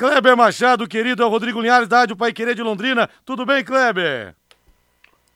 Kleber 0.00 0.34
Machado, 0.34 0.88
querido, 0.88 1.22
é 1.22 1.26
o 1.26 1.28
Rodrigo 1.28 1.60
Linhares 1.60 1.86
da 1.86 1.98
Rádio 1.98 2.16
Pai 2.16 2.32
Querer 2.32 2.54
de 2.54 2.62
Londrina. 2.62 3.06
Tudo 3.22 3.44
bem, 3.44 3.62
Kleber? 3.62 4.34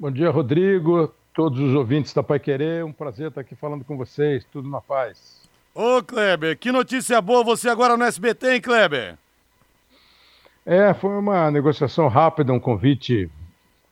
Bom 0.01 0.11
dia, 0.11 0.31
Rodrigo, 0.31 1.15
todos 1.35 1.61
os 1.61 1.75
ouvintes 1.75 2.15
da 2.15 2.22
Pai 2.22 2.40
Querer. 2.40 2.83
Um 2.83 2.90
prazer 2.90 3.29
estar 3.29 3.42
aqui 3.42 3.54
falando 3.54 3.85
com 3.85 3.99
vocês. 3.99 4.42
Tudo 4.51 4.67
na 4.67 4.81
paz. 4.81 5.47
Ô, 5.74 6.03
Kleber, 6.03 6.56
que 6.56 6.72
notícia 6.72 7.21
boa 7.21 7.45
você 7.45 7.69
agora 7.69 7.95
no 7.95 8.04
SBT, 8.04 8.54
hein, 8.54 8.61
Kleber? 8.63 9.19
É, 10.65 10.94
foi 10.94 11.10
uma 11.10 11.51
negociação 11.51 12.08
rápida, 12.08 12.51
um 12.51 12.58
convite 12.58 13.31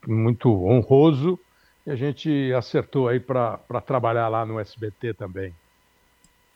muito 0.09 0.49
honroso 0.49 1.39
e 1.87 1.91
a 1.91 1.97
gente 1.97 2.51
acertou 2.57 3.09
aí 3.09 3.21
para 3.21 3.59
trabalhar 3.85 4.27
lá 4.29 4.47
no 4.47 4.59
SBT 4.59 5.13
também. 5.13 5.55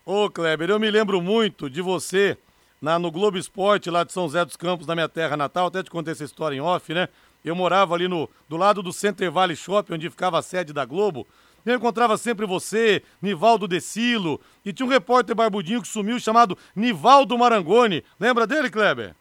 Ô, 0.06 0.30
Kleber, 0.30 0.70
eu 0.70 0.80
me 0.80 0.90
lembro 0.90 1.20
muito 1.20 1.68
de 1.68 1.82
você 1.82 2.38
na, 2.80 2.98
no 2.98 3.10
Globo 3.10 3.38
Esporte, 3.38 3.90
lá 3.90 4.04
de 4.04 4.12
São 4.12 4.24
José 4.24 4.44
dos 4.44 4.56
Campos, 4.56 4.86
na 4.86 4.94
minha 4.94 5.08
terra 5.08 5.36
natal. 5.36 5.66
Até 5.66 5.82
te 5.82 5.90
contei 5.90 6.12
essa 6.12 6.24
história 6.24 6.56
em 6.56 6.60
off, 6.60 6.92
né? 6.92 7.08
Eu 7.44 7.54
morava 7.54 7.94
ali 7.94 8.08
no, 8.08 8.28
do 8.48 8.56
lado 8.56 8.82
do 8.82 8.92
Center 8.92 9.30
Valley 9.30 9.56
Shopping, 9.56 9.94
onde 9.94 10.10
ficava 10.10 10.38
a 10.38 10.42
sede 10.42 10.72
da 10.72 10.84
Globo. 10.84 11.26
Eu 11.64 11.74
encontrava 11.74 12.16
sempre 12.16 12.46
você, 12.46 13.02
Nivaldo 13.20 13.66
Decilo, 13.66 14.40
e 14.64 14.72
tinha 14.72 14.86
um 14.86 14.90
repórter 14.90 15.34
barbudinho 15.34 15.82
que 15.82 15.88
sumiu 15.88 16.18
chamado 16.20 16.56
Nivaldo 16.74 17.36
Marangoni. 17.36 18.04
Lembra 18.20 18.46
dele, 18.46 18.70
Kleber? 18.70 19.14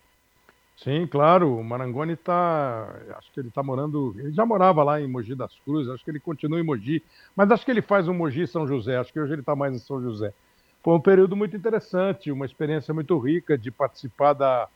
Sim, 0.77 1.07
claro. 1.07 1.57
O 1.57 1.63
Marangoni 1.63 2.13
está. 2.13 2.93
Acho 3.17 3.31
que 3.31 3.39
ele 3.39 3.47
está 3.47 3.63
morando. 3.63 4.13
Ele 4.19 4.31
já 4.31 4.45
morava 4.45 4.83
lá 4.83 5.01
em 5.01 5.07
Mogi 5.07 5.33
das 5.33 5.53
Cruzes, 5.63 5.91
acho 5.91 6.03
que 6.03 6.11
ele 6.11 6.19
continua 6.19 6.59
em 6.59 6.63
Mogi. 6.63 7.01
Mas 7.35 7.49
acho 7.49 7.65
que 7.65 7.71
ele 7.71 7.81
faz 7.81 8.07
um 8.07 8.13
Mogi 8.13 8.45
São 8.45 8.67
José. 8.67 8.97
Acho 8.97 9.11
que 9.11 9.19
hoje 9.19 9.33
ele 9.33 9.41
está 9.41 9.55
mais 9.55 9.73
em 9.73 9.79
São 9.79 10.01
José. 10.01 10.33
Foi 10.85 10.93
um 10.93 10.99
período 10.99 11.35
muito 11.35 11.57
interessante, 11.57 12.31
uma 12.31 12.45
experiência 12.45 12.93
muito 12.93 13.17
rica 13.17 13.57
de 13.57 13.71
participar 13.71 14.33
da, 14.33 14.67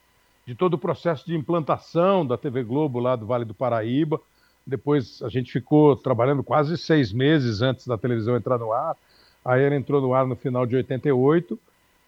de 0.44 0.56
todo 0.56 0.73
o 0.73 0.78
processo 0.80 1.23
de 1.23 1.36
implantação 1.36 2.25
da 2.25 2.36
TV 2.36 2.64
Globo 2.64 2.97
lá 2.97 3.16
do 3.16 3.28
Vale 3.28 3.45
do 3.45 3.53
Paraíba. 3.53 4.20
Depois 4.66 5.22
a 5.22 5.30
gente 5.30 5.52
ficou 5.52 5.95
trabalhando 5.95 6.44
quase 6.44 6.80
seis 6.80 7.14
meses 7.14 7.61
antes 7.61 7.86
da 7.86 7.95
televisão 7.95 8.36
entrar 8.36 8.58
no 8.58 8.73
ar. 8.73 8.98
Aí 9.45 9.61
ela 9.61 9.75
entrou 9.75 10.02
no 10.02 10.16
ar 10.16 10.25
no 10.25 10.36
final 10.36 10.66
de 10.66 10.78
88 10.78 11.59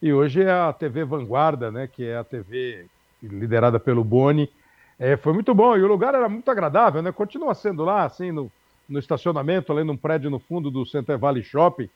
e 0.01 0.11
hoje 0.11 0.41
é 0.41 0.51
a 0.51 0.73
TV 0.73 1.05
Vanguarda, 1.05 1.69
né, 1.69 1.85
que 1.85 2.03
é 2.03 2.17
a 2.17 2.23
TV 2.23 2.87
liderada 3.21 3.79
pelo 3.79 4.03
Boni. 4.03 4.49
É, 4.97 5.15
foi 5.15 5.31
muito 5.31 5.53
bom 5.53 5.77
e 5.77 5.83
o 5.83 5.87
lugar 5.87 6.15
era 6.15 6.27
muito 6.27 6.49
agradável, 6.49 7.03
né? 7.03 7.11
Continua 7.11 7.53
sendo 7.53 7.85
lá, 7.85 8.05
assim, 8.05 8.31
no, 8.31 8.51
no 8.89 8.97
estacionamento, 8.97 9.71
ali 9.71 9.83
num 9.83 9.95
prédio 9.95 10.31
no 10.31 10.39
fundo 10.39 10.71
do 10.71 10.87
Center 10.87 11.19
Valley 11.19 11.43
Shopping. 11.43 11.87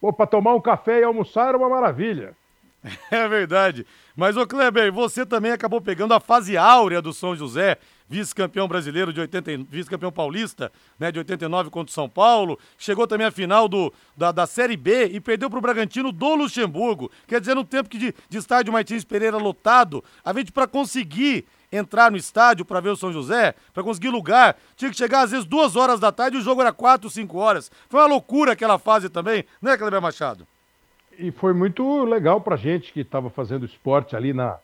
Pô, 0.00 0.12
para 0.12 0.26
tomar 0.26 0.54
um 0.54 0.60
café 0.60 1.00
e 1.00 1.04
almoçar 1.04 1.48
era 1.48 1.58
uma 1.58 1.68
maravilha. 1.68 2.34
É 3.10 3.28
verdade. 3.28 3.86
Mas, 4.14 4.36
ô 4.36 4.46
Kleber, 4.46 4.92
você 4.92 5.26
também 5.26 5.52
acabou 5.52 5.80
pegando 5.80 6.14
a 6.14 6.20
fase 6.20 6.56
áurea 6.56 7.02
do 7.02 7.12
São 7.12 7.36
José, 7.36 7.76
vice-campeão 8.08 8.68
brasileiro 8.68 9.12
de 9.12 9.20
80, 9.20 9.66
vice-campeão 9.68 10.12
paulista, 10.12 10.72
né, 10.98 11.10
de 11.10 11.18
89 11.18 11.70
contra 11.70 11.90
o 11.90 11.94
São 11.94 12.08
Paulo. 12.08 12.58
Chegou 12.78 13.06
também 13.06 13.26
à 13.26 13.30
final 13.30 13.68
do, 13.68 13.92
da, 14.16 14.32
da 14.32 14.46
Série 14.46 14.76
B 14.76 15.06
e 15.06 15.20
perdeu 15.20 15.50
para 15.50 15.58
o 15.58 15.62
Bragantino 15.62 16.12
do 16.12 16.34
Luxemburgo. 16.34 17.10
Quer 17.26 17.40
dizer, 17.40 17.54
no 17.54 17.64
tempo 17.64 17.88
que 17.88 17.98
de, 17.98 18.14
de 18.28 18.38
estádio 18.38 18.72
Martins 18.72 19.04
Pereira 19.04 19.36
lotado, 19.36 20.02
a 20.24 20.32
gente 20.32 20.52
para 20.52 20.66
conseguir 20.66 21.44
entrar 21.70 22.10
no 22.10 22.16
estádio 22.16 22.64
para 22.64 22.80
ver 22.80 22.90
o 22.90 22.96
São 22.96 23.12
José, 23.12 23.54
para 23.72 23.82
conseguir 23.82 24.08
lugar, 24.08 24.56
tinha 24.76 24.90
que 24.90 24.96
chegar 24.96 25.22
às 25.22 25.30
vezes 25.30 25.44
duas 25.44 25.76
horas 25.76 26.00
da 26.00 26.12
tarde 26.12 26.36
e 26.36 26.40
o 26.40 26.42
jogo 26.42 26.60
era 26.60 26.72
quatro, 26.72 27.10
cinco 27.10 27.38
horas. 27.38 27.70
Foi 27.88 28.00
uma 28.00 28.06
loucura 28.06 28.52
aquela 28.52 28.78
fase 28.78 29.08
também, 29.08 29.44
né, 29.60 29.76
Kleber 29.76 30.00
Machado? 30.00 30.46
E 31.18 31.30
foi 31.30 31.54
muito 31.54 32.04
legal 32.04 32.40
para 32.40 32.56
gente 32.56 32.92
que 32.92 33.00
estava 33.00 33.30
fazendo 33.30 33.64
esporte 33.64 34.14
ali 34.14 34.32
na, 34.32 34.58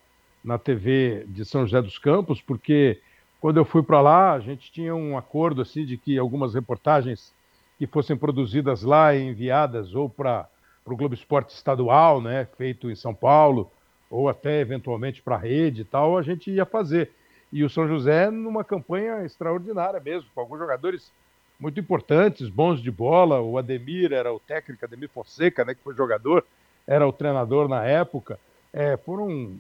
na 0.44 0.59
TV 0.59 1.25
de 1.27 1.44
São 1.44 1.62
José 1.64 1.81
dos 1.81 1.98
Campos, 1.98 2.42
porque 2.42 3.00
quando 3.41 3.56
eu 3.56 3.64
fui 3.64 3.83
para 3.83 4.00
lá, 4.00 4.33
a 4.33 4.41
gente 4.41 4.70
tinha 4.70 4.94
um 4.94 5.16
acordo 5.16 5.62
assim 5.62 5.84
de 5.84 5.97
que 5.97 6.19
algumas 6.19 6.55
reportagens 6.55 7.32
que 7.78 7.87
fossem 7.87 8.16
produzidas 8.16 8.82
lá 8.82 9.15
e 9.15 9.22
enviadas 9.22 9.94
ou 9.94 10.09
para 10.09 10.47
o 10.84 10.97
Globo 10.97 11.15
Esporte 11.15 11.55
Estadual, 11.55 12.21
né, 12.21 12.47
feito 12.56 12.91
em 12.91 12.94
São 12.94 13.15
Paulo, 13.15 13.71
ou 14.12 14.28
até 14.28 14.61
eventualmente 14.61 15.23
para 15.23 15.37
a 15.37 15.39
rede 15.39 15.81
e 15.81 15.84
tal, 15.84 16.19
a 16.19 16.23
gente 16.23 16.50
ia 16.50 16.67
fazer. 16.67 17.11
E 17.50 17.65
o 17.65 17.71
São 17.71 17.89
José 17.89 18.31
numa 18.31 18.62
campanha 18.62 19.25
extraordinária 19.25 19.99
mesmo, 19.99 20.28
com 20.34 20.41
alguns 20.43 20.59
jogadores 20.59 21.11
muito 21.59 21.81
importantes, 21.81 22.50
bons 22.50 22.83
de 22.83 22.91
bola. 22.91 23.41
O 23.41 23.56
Ademir 23.56 24.12
era 24.12 24.31
o 24.33 24.39
técnico, 24.39 24.84
Ademir 24.84 25.09
Fonseca, 25.09 25.65
né, 25.65 25.75
que 25.75 25.83
foi 25.83 25.95
jogador, 25.95 26.45
era 26.87 27.06
o 27.09 27.12
treinador 27.12 27.69
na 27.69 27.84
época. 27.84 28.39
É, 28.71 28.99
foram 28.99 29.55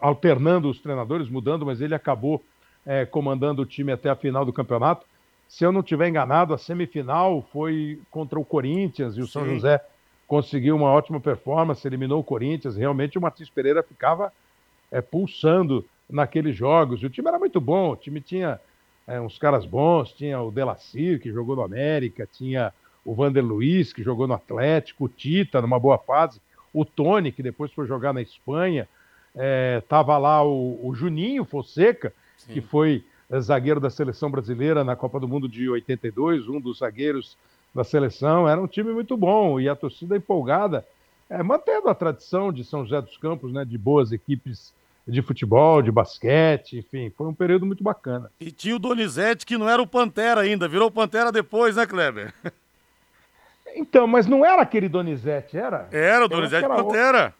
alternando 0.00 0.68
os 0.68 0.80
treinadores, 0.80 1.28
mudando, 1.28 1.64
mas 1.64 1.80
ele 1.80 1.94
acabou 1.94 2.42
é, 2.84 3.06
comandando 3.06 3.62
o 3.62 3.66
time 3.66 3.92
até 3.92 4.10
a 4.10 4.16
final 4.16 4.44
do 4.44 4.52
campeonato. 4.52 5.06
Se 5.48 5.64
eu 5.64 5.70
não 5.70 5.80
estiver 5.80 6.08
enganado, 6.08 6.52
a 6.52 6.58
semifinal 6.58 7.42
foi 7.52 8.00
contra 8.10 8.40
o 8.40 8.44
Corinthians 8.44 9.16
e 9.16 9.20
o 9.20 9.26
Sim. 9.26 9.32
São 9.32 9.46
José 9.46 9.80
conseguiu 10.32 10.74
uma 10.74 10.90
ótima 10.90 11.20
performance, 11.20 11.86
eliminou 11.86 12.18
o 12.18 12.24
Corinthians. 12.24 12.74
Realmente 12.74 13.18
o 13.18 13.20
Martins 13.20 13.50
Pereira 13.50 13.82
ficava 13.82 14.32
é, 14.90 14.98
pulsando 15.02 15.84
naqueles 16.08 16.56
jogos. 16.56 17.02
E 17.02 17.06
o 17.06 17.10
time 17.10 17.28
era 17.28 17.38
muito 17.38 17.60
bom, 17.60 17.90
o 17.90 17.96
time 17.96 18.18
tinha 18.18 18.58
é, 19.06 19.20
uns 19.20 19.36
caras 19.36 19.66
bons, 19.66 20.10
tinha 20.10 20.40
o 20.40 20.50
Delacir, 20.50 21.20
que 21.20 21.30
jogou 21.30 21.54
no 21.54 21.60
América, 21.60 22.26
tinha 22.26 22.72
o 23.04 23.14
Vander 23.14 23.44
Luiz, 23.44 23.92
que 23.92 24.02
jogou 24.02 24.26
no 24.26 24.32
Atlético, 24.32 25.04
o 25.04 25.08
Tita, 25.08 25.60
numa 25.60 25.78
boa 25.78 25.98
fase, 25.98 26.40
o 26.72 26.82
Tony, 26.82 27.30
que 27.30 27.42
depois 27.42 27.70
foi 27.70 27.86
jogar 27.86 28.14
na 28.14 28.22
Espanha, 28.22 28.88
estava 29.82 30.14
é, 30.14 30.18
lá 30.18 30.42
o, 30.42 30.80
o, 30.82 30.94
Juninho 30.94 31.44
Fonseca, 31.44 32.10
Sim. 32.38 32.54
que 32.54 32.62
foi 32.62 33.04
é, 33.28 33.38
zagueiro 33.38 33.80
da 33.80 33.90
seleção 33.90 34.30
brasileira 34.30 34.82
na 34.82 34.96
Copa 34.96 35.20
do 35.20 35.28
Mundo 35.28 35.46
de 35.46 35.68
82, 35.68 36.48
um 36.48 36.58
dos 36.58 36.78
zagueiros 36.78 37.36
da 37.74 37.84
seleção. 37.84 38.48
Era 38.48 38.60
um 38.60 38.66
time 38.66 38.92
muito 38.92 39.16
bom 39.16 39.60
e 39.60 39.68
a 39.68 39.76
torcida 39.76 40.16
empolgada, 40.16 40.84
é, 41.28 41.42
mantendo 41.42 41.88
a 41.88 41.94
tradição 41.94 42.52
de 42.52 42.64
São 42.64 42.84
José 42.84 43.00
dos 43.00 43.16
Campos, 43.16 43.52
né, 43.52 43.64
de 43.64 43.78
boas 43.78 44.12
equipes 44.12 44.72
de 45.06 45.20
futebol, 45.20 45.82
de 45.82 45.90
basquete, 45.90 46.78
enfim, 46.78 47.10
foi 47.16 47.26
um 47.26 47.34
período 47.34 47.66
muito 47.66 47.82
bacana. 47.82 48.30
E 48.38 48.52
tinha 48.52 48.76
o 48.76 48.78
Donizete, 48.78 49.44
que 49.44 49.58
não 49.58 49.68
era 49.68 49.82
o 49.82 49.86
Pantera 49.86 50.42
ainda, 50.42 50.68
virou 50.68 50.90
Pantera 50.90 51.32
depois, 51.32 51.76
né, 51.76 51.86
Kleber? 51.86 52.32
Então, 53.74 54.06
mas 54.06 54.26
não 54.26 54.44
era 54.44 54.60
aquele 54.62 54.88
Donizete, 54.88 55.56
era? 55.56 55.88
Era 55.90 56.26
o 56.26 56.28
Donizete 56.28 56.68
Pantera. 56.68 57.34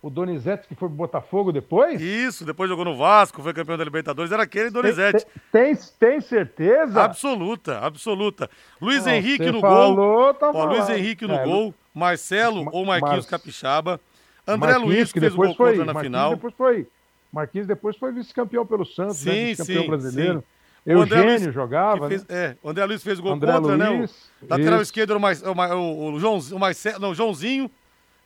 O 0.00 0.08
Donizete 0.08 0.68
que 0.68 0.76
foi 0.76 0.88
pro 0.88 0.96
Botafogo 0.96 1.50
depois? 1.50 2.00
Isso, 2.00 2.44
depois 2.44 2.70
jogou 2.70 2.84
no 2.84 2.96
Vasco, 2.96 3.42
foi 3.42 3.52
campeão 3.52 3.76
da 3.76 3.82
Libertadores, 3.82 4.30
era 4.30 4.44
aquele 4.44 4.70
Donizete. 4.70 5.26
Tem, 5.50 5.74
tem, 5.74 5.84
tem 5.98 6.20
certeza? 6.20 7.02
Absoluta, 7.02 7.80
absoluta. 7.80 8.48
Luiz 8.80 9.04
Henrique 9.08 9.50
no 9.50 9.60
falou, 9.60 9.96
gol. 9.96 10.34
Tá 10.34 10.52
Ó, 10.54 10.64
Luiz 10.66 10.88
Henrique 10.88 11.26
no 11.26 11.34
é, 11.34 11.44
gol, 11.44 11.74
Marcelo 11.92 12.68
ou 12.72 12.86
Marquinhos 12.86 13.24
Mar... 13.24 13.30
Capixaba. 13.30 14.00
André 14.46 14.70
Marquinhos, 14.70 14.94
Luiz 14.94 15.12
que 15.12 15.20
fez 15.20 15.32
depois 15.32 15.50
o 15.50 15.54
gol 15.54 15.66
foi, 15.66 15.76
na 15.78 15.92
Marquinhos 15.92 16.02
final. 16.04 16.30
Depois 16.36 16.54
foi, 16.54 16.86
Marquinhos 17.32 17.66
depois 17.66 17.96
foi 17.96 18.12
vice-campeão 18.12 18.64
pelo 18.64 18.86
Santos, 18.86 19.24
né? 19.24 19.32
sim, 19.32 19.38
né? 19.38 19.46
vice-campeão 19.46 19.86
brasileiro. 19.88 20.38
Sim. 20.38 20.58
Eugênio 20.86 21.24
Luiz, 21.26 21.54
jogava. 21.54 22.08
Fez, 22.08 22.26
né? 22.26 22.36
É, 22.36 22.56
o 22.62 22.70
André 22.70 22.84
Luiz 22.86 23.02
fez 23.02 23.18
o 23.18 23.22
gol 23.22 23.32
André 23.32 23.52
contra, 23.52 23.74
Luiz, 23.74 24.10
né? 24.10 24.46
O 24.46 24.46
lateral 24.48 24.80
esquerdo 24.80 25.10
era 25.12 25.18
o, 25.18 25.52
o, 25.52 25.80
o, 25.80 26.12
o, 26.14 26.20
João, 26.20 26.38
o 26.38 26.58
Marcelo, 26.58 27.00
não, 27.00 27.12
Joãozinho. 27.12 27.68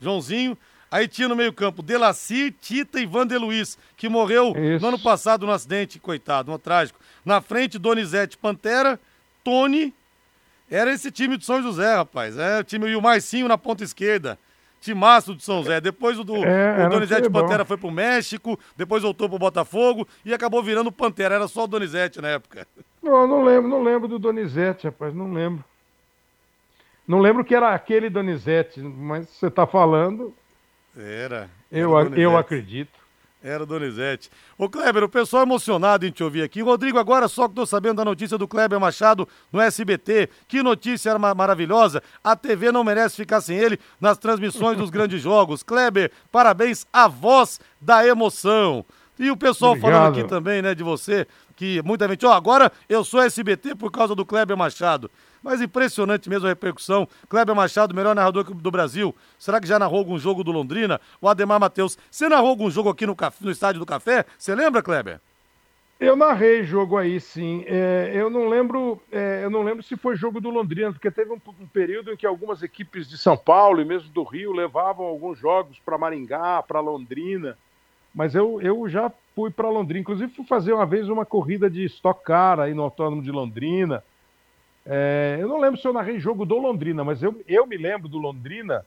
Joãozinho. 0.01 0.57
Aí 0.93 1.09
tinha 1.09 1.27
no 1.27 1.35
meio-campo 1.35 1.83
Delacir, 1.83 2.55
Tita 2.61 3.01
e 3.01 3.07
Vander 3.07 3.41
Luiz, 3.41 3.79
que 3.97 4.11
morreu 4.11 4.53
Isso. 4.55 4.83
no 4.83 4.89
ano 4.89 4.99
passado 4.99 5.47
no 5.47 5.53
acidente, 5.53 5.99
coitado, 5.99 6.53
um 6.53 6.59
trágico. 6.59 7.01
Na 7.25 7.41
frente, 7.41 7.79
Donizete 7.79 8.37
Pantera, 8.37 9.01
Tony. 9.43 9.95
Era 10.71 10.93
esse 10.93 11.11
time 11.11 11.39
do 11.39 11.45
São 11.45 11.63
José, 11.63 11.97
rapaz. 11.97 12.37
É 12.37 12.61
o 12.61 12.65
time 12.65 12.91
e 12.91 12.95
o 12.95 13.01
Marcinho 13.01 13.49
na 13.49 13.57
ponta 13.57 13.83
esquerda. 13.83 14.39
Timaço 14.83 15.33
do 15.33 15.41
São 15.41 15.63
Zé. 15.63 15.81
Depois 15.81 16.19
o, 16.19 16.25
do, 16.25 16.45
é, 16.45 16.87
o 16.87 16.91
Donizete 16.91 17.31
Pantera 17.31 17.65
foi 17.65 17.79
pro 17.79 17.91
México, 17.91 18.59
depois 18.77 19.03
voltou 19.03 19.31
pro 19.31 19.39
Botafogo 19.39 20.07
e 20.27 20.35
acabou 20.35 20.63
virando 20.63 20.93
Pantera. 20.93 21.37
Era 21.37 21.49
só 21.49 21.65
o 21.65 21.69
Donizete 21.69 22.21
na 22.21 22.29
época. 22.29 22.67
Não, 23.03 23.27
não 23.27 23.43
lembro, 23.43 23.67
não 23.67 23.83
lembro 23.83 24.09
do 24.09 24.19
Donizete, 24.19 24.89
rapaz, 24.89 25.15
não 25.15 25.33
lembro. 25.33 25.65
Não 27.09 27.19
lembro 27.19 27.45
que 27.45 27.55
era 27.55 27.73
aquele 27.73 28.11
Donizete, 28.11 28.81
mas 28.81 29.27
você 29.29 29.51
tá 29.51 29.67
falando. 29.67 30.35
Era. 30.97 31.51
era 31.71 31.81
eu, 31.81 32.15
eu 32.15 32.37
acredito. 32.37 33.03
Era 33.45 33.65
o 33.65 33.67
Donizete. 33.67 34.31
Ô 34.57 34.69
Kleber, 34.69 35.03
o 35.03 35.09
pessoal 35.09 35.43
emocionado 35.43 36.07
em 36.07 36.13
te 36.13 36.23
ouvir 36.23 36.43
aqui. 36.43 36.63
Rodrigo, 36.63 36.97
agora 36.97 37.27
só 37.27 37.49
que 37.49 37.55
tô 37.57 37.67
sabendo 37.67 37.97
da 37.97 38.05
notícia 38.05 38.39
do 38.39 38.47
Kleber 38.47 38.79
Machado 38.79 39.29
no 39.51 39.61
SBT. 39.61 40.29
Que 40.47 40.63
notícia 40.63 41.19
maravilhosa. 41.19 42.01
A 42.23 42.37
TV 42.37 42.71
não 42.71 42.85
merece 42.85 43.17
ficar 43.17 43.41
sem 43.41 43.59
ele 43.59 43.81
nas 44.01 44.17
transmissões 44.17 44.79
dos 44.79 44.91
grandes 44.91 45.21
jogos. 45.21 45.65
Kleber, 45.65 46.13
parabéns, 46.31 46.87
a 46.93 47.09
voz 47.09 47.59
da 47.81 48.07
emoção. 48.07 48.85
E 49.19 49.31
o 49.31 49.37
pessoal 49.37 49.73
Obrigado. 49.73 49.93
falando 49.93 50.19
aqui 50.19 50.29
também, 50.29 50.63
né, 50.63 50.75
de 50.75 50.83
você, 50.83 51.27
que 51.55 51.83
muita 51.83 52.09
gente, 52.09 52.25
ó, 52.25 52.31
oh, 52.31 52.33
agora 52.33 52.73
eu 52.89 53.05
sou 53.05 53.21
SBT 53.21 53.75
por 53.75 53.91
causa 53.91 54.15
do 54.15 54.25
Kleber 54.25 54.57
Machado. 54.57 55.11
Mas 55.43 55.61
impressionante 55.61 56.31
mesmo 56.31 56.47
a 56.47 56.51
repercussão. 56.51 57.07
Kleber 57.29 57.55
Machado, 57.55 57.95
melhor 57.95 58.15
narrador 58.15 58.45
do 58.45 58.71
Brasil. 58.71 59.15
Será 59.39 59.61
que 59.61 59.67
já 59.67 59.79
narrou 59.79 59.99
algum 59.99 60.19
jogo 60.19 60.45
do 60.45 60.53
Londrina? 60.53 61.01
O 61.21 61.29
Ademar 61.29 61.61
Matheus, 61.61 61.99
você 62.11 62.29
narrou 62.29 62.51
algum 62.51 62.71
jogo 62.71 62.89
aqui 62.89 63.07
no, 63.07 63.17
no 63.41 63.51
Estádio 63.51 63.81
do 63.81 63.87
Café? 63.87 64.25
Você 64.39 64.55
lembra, 64.55 64.83
Kleber? 64.83 65.21
Eu 66.03 66.17
narrei 66.17 66.65
jogo 66.65 66.97
aí, 66.97 67.21
sim. 67.21 67.65
É, 67.65 68.11
eu 68.13 68.29
não 68.29 68.49
lembro, 68.49 69.01
é, 69.13 69.45
eu 69.45 69.51
não 69.51 69.63
lembro 69.63 69.85
se 69.85 69.97
foi 69.97 70.17
jogo 70.17 70.41
do 70.41 70.51
Londrina, 70.51 70.93
porque 70.93 71.13
teve 71.13 71.31
um, 71.31 71.41
um, 71.61 71.67
período 71.67 72.13
em 72.13 72.17
que 72.17 72.27
algumas 72.27 72.61
equipes 72.61 73.09
de 73.09 73.17
São 73.17 73.37
Paulo 73.37 73.81
e 73.81 73.85
mesmo 73.85 74.11
do 74.11 74.25
Rio 74.25 74.51
levavam 74.53 75.07
alguns 75.07 75.39
jogos 75.39 75.79
para 75.85 75.97
Maringá, 75.97 76.61
para 76.61 76.81
Londrina. 76.81 77.57
Mas 78.15 78.35
eu, 78.35 78.61
eu 78.61 78.89
já 78.89 79.11
fui 79.35 79.51
para 79.51 79.69
Londrina. 79.69 80.01
Inclusive 80.01 80.33
fui 80.35 80.45
fazer 80.45 80.73
uma 80.73 80.87
vez 80.87 81.09
uma 81.09 81.25
corrida 81.25 81.69
de 81.71 81.85
Stock 81.85 82.23
Car 82.25 82.61
aí 82.61 82.75
no 82.75 82.83
Autódromo 82.83 83.23
de 83.23 83.31
Londrina. 83.31 84.03
É, 84.85 85.39
eu 85.41 85.49
não 85.49 85.61
lembro 85.61 85.81
se 85.81 85.87
eu 85.87 85.93
narrei 85.93 86.19
jogo 86.19 86.45
do 86.45 86.59
Londrina, 86.59 87.05
mas 87.05 87.23
eu, 87.23 87.41
eu 87.47 87.67
me 87.67 87.77
lembro 87.77 88.09
do 88.09 88.19
Londrina 88.19 88.85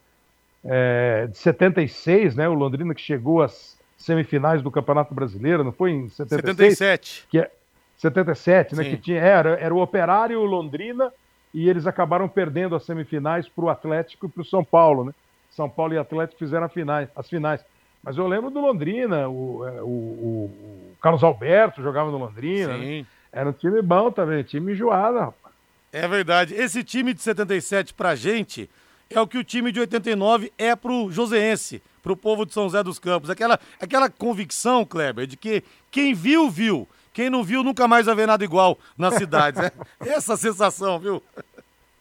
é, 0.64 1.26
de 1.26 1.38
76, 1.38 2.36
né? 2.36 2.48
O 2.48 2.54
Londrina 2.54 2.94
que 2.94 3.00
chegou 3.00 3.42
às 3.42 3.76
semifinais 3.96 4.62
do 4.62 4.70
Campeonato 4.70 5.14
Brasileiro, 5.14 5.64
não 5.64 5.72
foi 5.72 5.92
em 5.92 6.08
76? 6.08 6.76
77. 6.78 7.26
Que 7.30 7.38
é, 7.38 7.50
77, 7.96 8.76
né? 8.76 8.84
Que 8.84 8.96
tinha, 8.96 9.20
era, 9.20 9.58
era 9.58 9.74
o 9.74 9.80
Operário 9.80 10.40
Londrina 10.44 11.12
e 11.52 11.68
eles 11.68 11.86
acabaram 11.86 12.28
perdendo 12.28 12.76
as 12.76 12.84
semifinais 12.84 13.48
para 13.48 13.64
o 13.64 13.70
Atlético 13.70 14.26
e 14.26 14.28
para 14.28 14.42
o 14.42 14.44
São 14.44 14.62
Paulo, 14.62 15.04
né? 15.04 15.12
São 15.50 15.70
Paulo 15.70 15.94
e 15.94 15.98
Atlético 15.98 16.38
fizeram 16.38 16.68
finais, 16.68 17.08
as 17.16 17.28
finais. 17.28 17.64
Mas 18.06 18.16
eu 18.16 18.28
lembro 18.28 18.52
do 18.52 18.60
Londrina, 18.60 19.28
o, 19.28 19.66
é, 19.66 19.82
o, 19.82 19.86
o, 19.86 20.90
o 20.92 20.96
Carlos 21.02 21.24
Alberto 21.24 21.82
jogava 21.82 22.08
no 22.08 22.18
Londrina. 22.18 22.78
Né? 22.78 23.04
Era 23.32 23.50
um 23.50 23.52
time 23.52 23.82
bom 23.82 24.12
também, 24.12 24.44
time 24.44 24.72
enjoado, 24.72 25.18
rapaz. 25.18 25.54
É 25.92 26.06
verdade. 26.06 26.54
Esse 26.54 26.84
time 26.84 27.12
de 27.12 27.20
77 27.20 27.92
pra 27.94 28.14
gente 28.14 28.70
é 29.10 29.20
o 29.20 29.26
que 29.26 29.36
o 29.36 29.42
time 29.42 29.72
de 29.72 29.80
89 29.80 30.52
é 30.56 30.76
pro 30.76 31.10
Joseense, 31.10 31.82
pro 32.00 32.16
povo 32.16 32.46
de 32.46 32.54
São 32.54 32.62
José 32.64 32.80
dos 32.84 33.00
Campos. 33.00 33.28
Aquela, 33.28 33.58
aquela 33.80 34.08
convicção, 34.08 34.84
Kleber, 34.84 35.26
de 35.26 35.36
que 35.36 35.64
quem 35.90 36.14
viu, 36.14 36.48
viu. 36.48 36.88
Quem 37.12 37.28
não 37.28 37.42
viu, 37.42 37.64
nunca 37.64 37.88
mais 37.88 38.06
vai 38.06 38.14
ver 38.14 38.26
nada 38.26 38.44
igual 38.44 38.78
nas 38.96 39.14
cidades. 39.14 39.60
né? 39.60 39.72
Essa 39.98 40.36
sensação, 40.36 41.00
viu? 41.00 41.20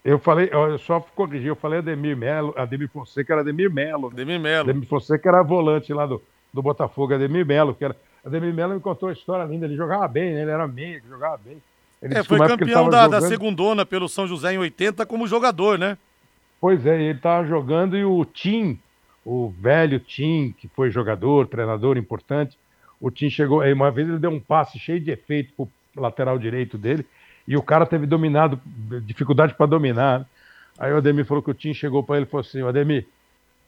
Eu 0.06 0.20
falei, 0.20 0.48
eu 0.52 0.78
só 0.78 1.00
corrigi, 1.16 1.48
eu 1.48 1.56
falei 1.56 1.80
Ademir 1.80 2.16
Melo, 2.16 2.54
Ademir 2.56 2.88
Fonseca 2.88 3.34
era 3.34 3.42
Ademir 3.42 3.74
Melo. 3.74 4.12
Ademir 4.14 4.40
Melo. 4.40 4.70
Ademir 4.70 4.88
Fonseca 4.88 5.28
era 5.28 5.42
volante 5.42 5.92
lá 5.92 6.06
do, 6.06 6.22
do 6.54 6.62
Botafogo, 6.62 7.16
Ademir 7.16 7.44
Melo, 7.44 7.74
que 7.74 7.84
era. 7.84 7.96
Ademir 8.24 8.54
Melo 8.54 8.76
me 8.76 8.80
contou 8.80 9.10
uma 9.10 9.14
história 9.14 9.44
linda, 9.46 9.66
ele 9.66 9.76
jogava 9.76 10.08
bem, 10.08 10.32
né? 10.32 10.44
ele 10.44 10.52
era 10.52 10.68
meio, 10.68 11.02
jogava 11.10 11.40
bem. 11.44 11.58
Ele 12.04 12.20
é, 12.20 12.24
foi 12.24 12.38
campeão 12.38 12.88
da, 12.88 13.08
da 13.08 13.20
segundona 13.22 13.84
pelo 13.84 14.08
São 14.08 14.28
José 14.28 14.54
em 14.54 14.60
80 14.60 15.08
como 15.08 15.28
jogador, 15.28 15.80
né? 15.80 15.98
Pois 16.62 16.86
é, 16.86 17.02
ele 17.02 17.18
estava 17.18 17.44
jogando 17.48 17.98
e 17.98 18.06
o 18.06 18.24
Tim, 18.26 18.80
o 19.26 19.50
velho 19.60 20.00
Tim, 20.00 20.54
que 20.56 20.68
foi 20.68 20.92
jogador, 20.92 21.48
treinador 21.48 21.98
importante, 21.98 22.56
o 23.02 23.10
Tim 23.10 23.30
chegou, 23.32 23.64
uma 23.64 23.90
vez 23.90 24.08
ele 24.08 24.20
deu 24.20 24.30
um 24.30 24.40
passe 24.40 24.78
cheio 24.78 25.00
de 25.00 25.10
efeito 25.10 25.52
pro 25.56 25.68
lateral 25.96 26.38
direito 26.38 26.78
dele, 26.78 27.06
e 27.48 27.56
o 27.56 27.62
cara 27.62 27.86
teve 27.86 28.06
dominado, 28.06 28.60
dificuldade 29.04 29.54
para 29.54 29.66
dominar. 29.66 30.26
Aí 30.78 30.92
o 30.92 30.98
Ademir 30.98 31.26
falou 31.26 31.44
que 31.44 31.52
o 31.52 31.54
Tim 31.54 31.74
chegou 31.74 32.04
para 32.04 32.18
ele 32.18 32.26
e 32.26 32.30
falou 32.30 32.46
assim: 32.46 32.62
Ademir, 32.66 33.08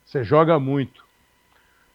você 0.04 0.22
joga 0.24 0.58
muito 0.58 1.08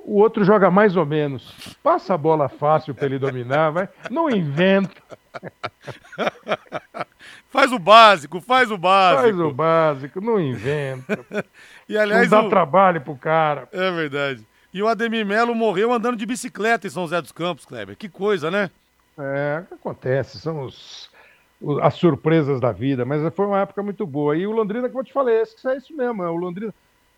o 0.06 0.20
outro 0.20 0.44
joga 0.44 0.70
mais 0.70 0.96
ou 0.96 1.06
menos. 1.06 1.76
Passa 1.82 2.14
a 2.14 2.18
bola 2.18 2.50
fácil 2.50 2.94
para 2.94 3.06
ele 3.06 3.18
dominar, 3.18 3.72
vai. 3.72 3.90
Não 4.10 4.30
inventa. 4.30 5.02
Faz 7.50 7.72
o 7.72 7.78
básico, 7.78 8.42
faz 8.42 8.72
o 8.72 8.78
básico. 8.80 9.22
Faz 9.22 9.40
o 9.40 9.54
básico, 9.54 10.20
não 10.20 10.40
inventa. 10.40 11.24
e 11.88 11.96
aliás, 11.96 12.30
não 12.30 12.42
dá 12.42 12.48
o... 12.48 12.50
trabalho 12.50 13.00
pro 13.00 13.16
cara. 13.16 13.70
É 13.72 13.92
verdade. 13.92 14.44
E 14.74 14.82
o 14.82 14.88
Ademir 14.88 15.24
Melo 15.24 15.54
morreu 15.54 15.94
andando 15.94 16.18
de 16.18 16.26
bicicleta 16.26 16.88
em 16.88 16.90
São 16.90 17.04
José 17.04 17.22
dos 17.22 17.32
Campos, 17.32 17.64
Kleber. 17.64 17.96
Que 17.96 18.10
coisa, 18.10 18.50
né? 18.50 18.72
É, 19.16 19.62
acontece, 19.72 20.40
são 20.40 20.64
os, 20.64 21.12
as 21.82 21.96
surpresas 21.96 22.60
da 22.60 22.72
vida, 22.72 23.06
mas 23.06 23.22
foi 23.34 23.46
uma 23.46 23.62
época 23.62 23.82
muito 23.82 24.06
boa. 24.06 24.36
E 24.36 24.46
o 24.46 24.52
Londrina, 24.52 24.88
como 24.88 25.02
eu 25.02 25.06
te 25.06 25.14
falei, 25.14 25.36
é 25.36 25.44
isso 25.44 25.96
mesmo, 25.96 26.24
é 26.24 26.30
o 26.30 26.36
Londrina 26.36 26.74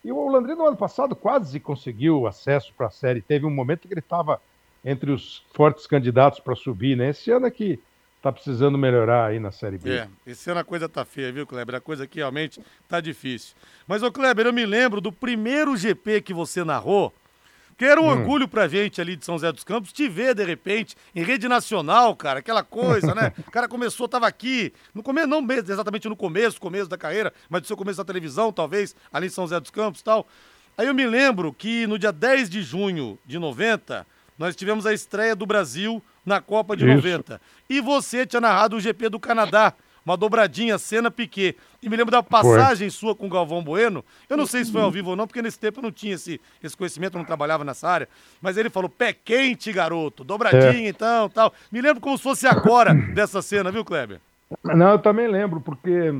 e 0.06 0.12
o 0.12 0.28
Londrina, 0.28 0.54
no 0.54 0.68
ano 0.68 0.76
passado, 0.76 1.16
quase 1.16 1.58
conseguiu 1.58 2.28
acesso 2.28 2.72
para 2.76 2.86
a 2.86 2.90
série. 2.90 3.20
Teve 3.20 3.44
um 3.44 3.50
momento 3.50 3.88
que 3.88 3.92
ele 3.92 3.98
estava 3.98 4.40
entre 4.84 5.10
os 5.10 5.44
fortes 5.52 5.84
candidatos 5.84 6.38
para 6.38 6.54
subir, 6.54 6.96
né? 6.96 7.10
Esse 7.10 7.32
ano 7.32 7.46
é 7.46 7.50
que 7.50 7.80
está 8.16 8.30
precisando 8.30 8.78
melhorar 8.78 9.26
aí 9.26 9.40
na 9.40 9.50
Série 9.50 9.78
B. 9.78 9.90
É, 9.90 10.08
esse 10.24 10.48
ano 10.48 10.60
a 10.60 10.64
coisa 10.64 10.88
tá 10.88 11.04
feia, 11.04 11.32
viu, 11.32 11.44
Kleber? 11.44 11.74
A 11.74 11.80
coisa 11.80 12.04
aqui 12.04 12.18
realmente 12.18 12.60
tá 12.88 13.00
difícil. 13.00 13.56
Mas, 13.84 14.04
ô 14.04 14.12
Kleber, 14.12 14.46
eu 14.46 14.52
me 14.52 14.64
lembro 14.64 15.00
do 15.00 15.10
primeiro 15.10 15.76
GP 15.76 16.22
que 16.22 16.32
você 16.32 16.62
narrou, 16.62 17.12
que 17.76 17.84
era 17.84 18.00
um 18.00 18.04
hum. 18.04 18.08
orgulho 18.08 18.48
pra 18.48 18.66
gente 18.66 19.00
ali 19.00 19.16
de 19.16 19.24
São 19.24 19.34
José 19.34 19.52
dos 19.52 19.64
Campos 19.64 19.92
te 19.92 20.08
ver, 20.08 20.34
de 20.34 20.44
repente, 20.44 20.96
em 21.14 21.22
rede 21.22 21.46
nacional, 21.46 22.16
cara, 22.16 22.38
aquela 22.38 22.62
coisa, 22.62 23.14
né? 23.14 23.32
O 23.46 23.50
cara 23.50 23.68
começou, 23.68 24.08
tava 24.08 24.26
aqui, 24.26 24.72
no 24.94 25.02
começo, 25.02 25.26
não 25.26 25.42
mesmo, 25.42 25.70
exatamente 25.70 26.08
no 26.08 26.16
começo, 26.16 26.60
começo 26.60 26.88
da 26.88 26.96
carreira, 26.96 27.32
mas 27.48 27.62
do 27.62 27.66
seu 27.66 27.76
começo 27.76 27.98
da 27.98 28.04
televisão, 28.04 28.52
talvez, 28.52 28.94
ali 29.12 29.26
em 29.26 29.30
São 29.30 29.44
José 29.44 29.60
dos 29.60 29.70
Campos 29.70 30.00
e 30.00 30.04
tal. 30.04 30.26
Aí 30.76 30.86
eu 30.86 30.94
me 30.94 31.06
lembro 31.06 31.52
que 31.52 31.86
no 31.86 31.98
dia 31.98 32.12
10 32.12 32.50
de 32.50 32.62
junho 32.62 33.18
de 33.24 33.38
90, 33.38 34.06
nós 34.38 34.54
tivemos 34.54 34.86
a 34.86 34.92
estreia 34.92 35.34
do 35.34 35.46
Brasil 35.46 36.02
na 36.24 36.40
Copa 36.40 36.76
de 36.76 36.84
Isso. 36.84 36.96
90. 36.96 37.40
E 37.68 37.80
você 37.80 38.26
tinha 38.26 38.40
narrado 38.40 38.76
o 38.76 38.80
GP 38.80 39.08
do 39.08 39.18
Canadá 39.18 39.72
uma 40.06 40.16
dobradinha, 40.16 40.78
cena 40.78 41.10
Piquet. 41.10 41.56
E 41.82 41.88
me 41.88 41.96
lembro 41.96 42.12
da 42.12 42.22
passagem 42.22 42.88
foi. 42.88 42.96
sua 42.96 43.14
com 43.14 43.26
o 43.26 43.28
Galvão 43.28 43.62
Bueno. 43.62 44.04
Eu 44.30 44.36
não 44.36 44.46
sei 44.46 44.64
se 44.64 44.70
foi 44.70 44.80
ao 44.80 44.90
vivo 44.90 45.10
ou 45.10 45.16
não, 45.16 45.26
porque 45.26 45.42
nesse 45.42 45.58
tempo 45.58 45.80
eu 45.80 45.82
não 45.82 45.90
tinha 45.90 46.14
esse, 46.14 46.40
esse 46.62 46.76
conhecimento, 46.76 47.14
eu 47.14 47.18
não 47.18 47.24
trabalhava 47.24 47.64
nessa 47.64 47.88
área. 47.88 48.08
Mas 48.40 48.56
ele 48.56 48.70
falou: 48.70 48.88
pé 48.88 49.12
quente, 49.12 49.72
garoto, 49.72 50.22
dobradinha 50.22 50.86
é. 50.86 50.88
então, 50.88 51.28
tal. 51.28 51.52
Me 51.72 51.80
lembro 51.80 52.00
como 52.00 52.16
se 52.16 52.22
fosse 52.22 52.46
agora 52.46 52.94
dessa 52.94 53.42
cena, 53.42 53.72
viu, 53.72 53.84
Kleber? 53.84 54.20
Não, 54.62 54.92
eu 54.92 54.98
também 55.00 55.26
lembro, 55.26 55.60
porque 55.60 56.14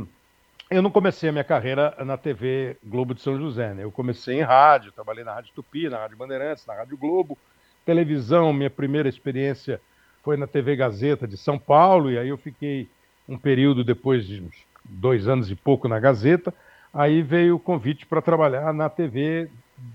eu 0.68 0.82
não 0.82 0.90
comecei 0.90 1.28
a 1.28 1.32
minha 1.32 1.44
carreira 1.44 1.94
na 2.04 2.16
TV 2.16 2.76
Globo 2.84 3.14
de 3.14 3.22
São 3.22 3.38
José, 3.38 3.72
né? 3.72 3.84
Eu 3.84 3.92
comecei 3.92 4.40
em 4.40 4.42
rádio, 4.42 4.90
trabalhei 4.90 5.22
na 5.22 5.32
Rádio 5.32 5.52
Tupi, 5.54 5.88
na 5.88 5.98
Rádio 5.98 6.16
Bandeirantes, 6.16 6.66
na 6.66 6.74
Rádio 6.74 6.96
Globo. 6.96 7.38
Televisão, 7.84 8.52
minha 8.52 8.68
primeira 8.68 9.08
experiência 9.08 9.80
foi 10.24 10.36
na 10.36 10.48
TV 10.48 10.74
Gazeta 10.74 11.24
de 11.24 11.36
São 11.36 11.56
Paulo, 11.56 12.10
e 12.10 12.18
aí 12.18 12.28
eu 12.28 12.36
fiquei 12.36 12.88
um 13.28 13.36
período 13.36 13.82
depois 13.84 14.26
de 14.26 14.42
dois 14.84 15.28
anos 15.28 15.50
e 15.50 15.54
pouco 15.54 15.88
na 15.88 15.98
Gazeta, 15.98 16.54
aí 16.92 17.22
veio 17.22 17.56
o 17.56 17.60
convite 17.60 18.06
para 18.06 18.22
trabalhar 18.22 18.72
na 18.72 18.88
TV 18.88 19.48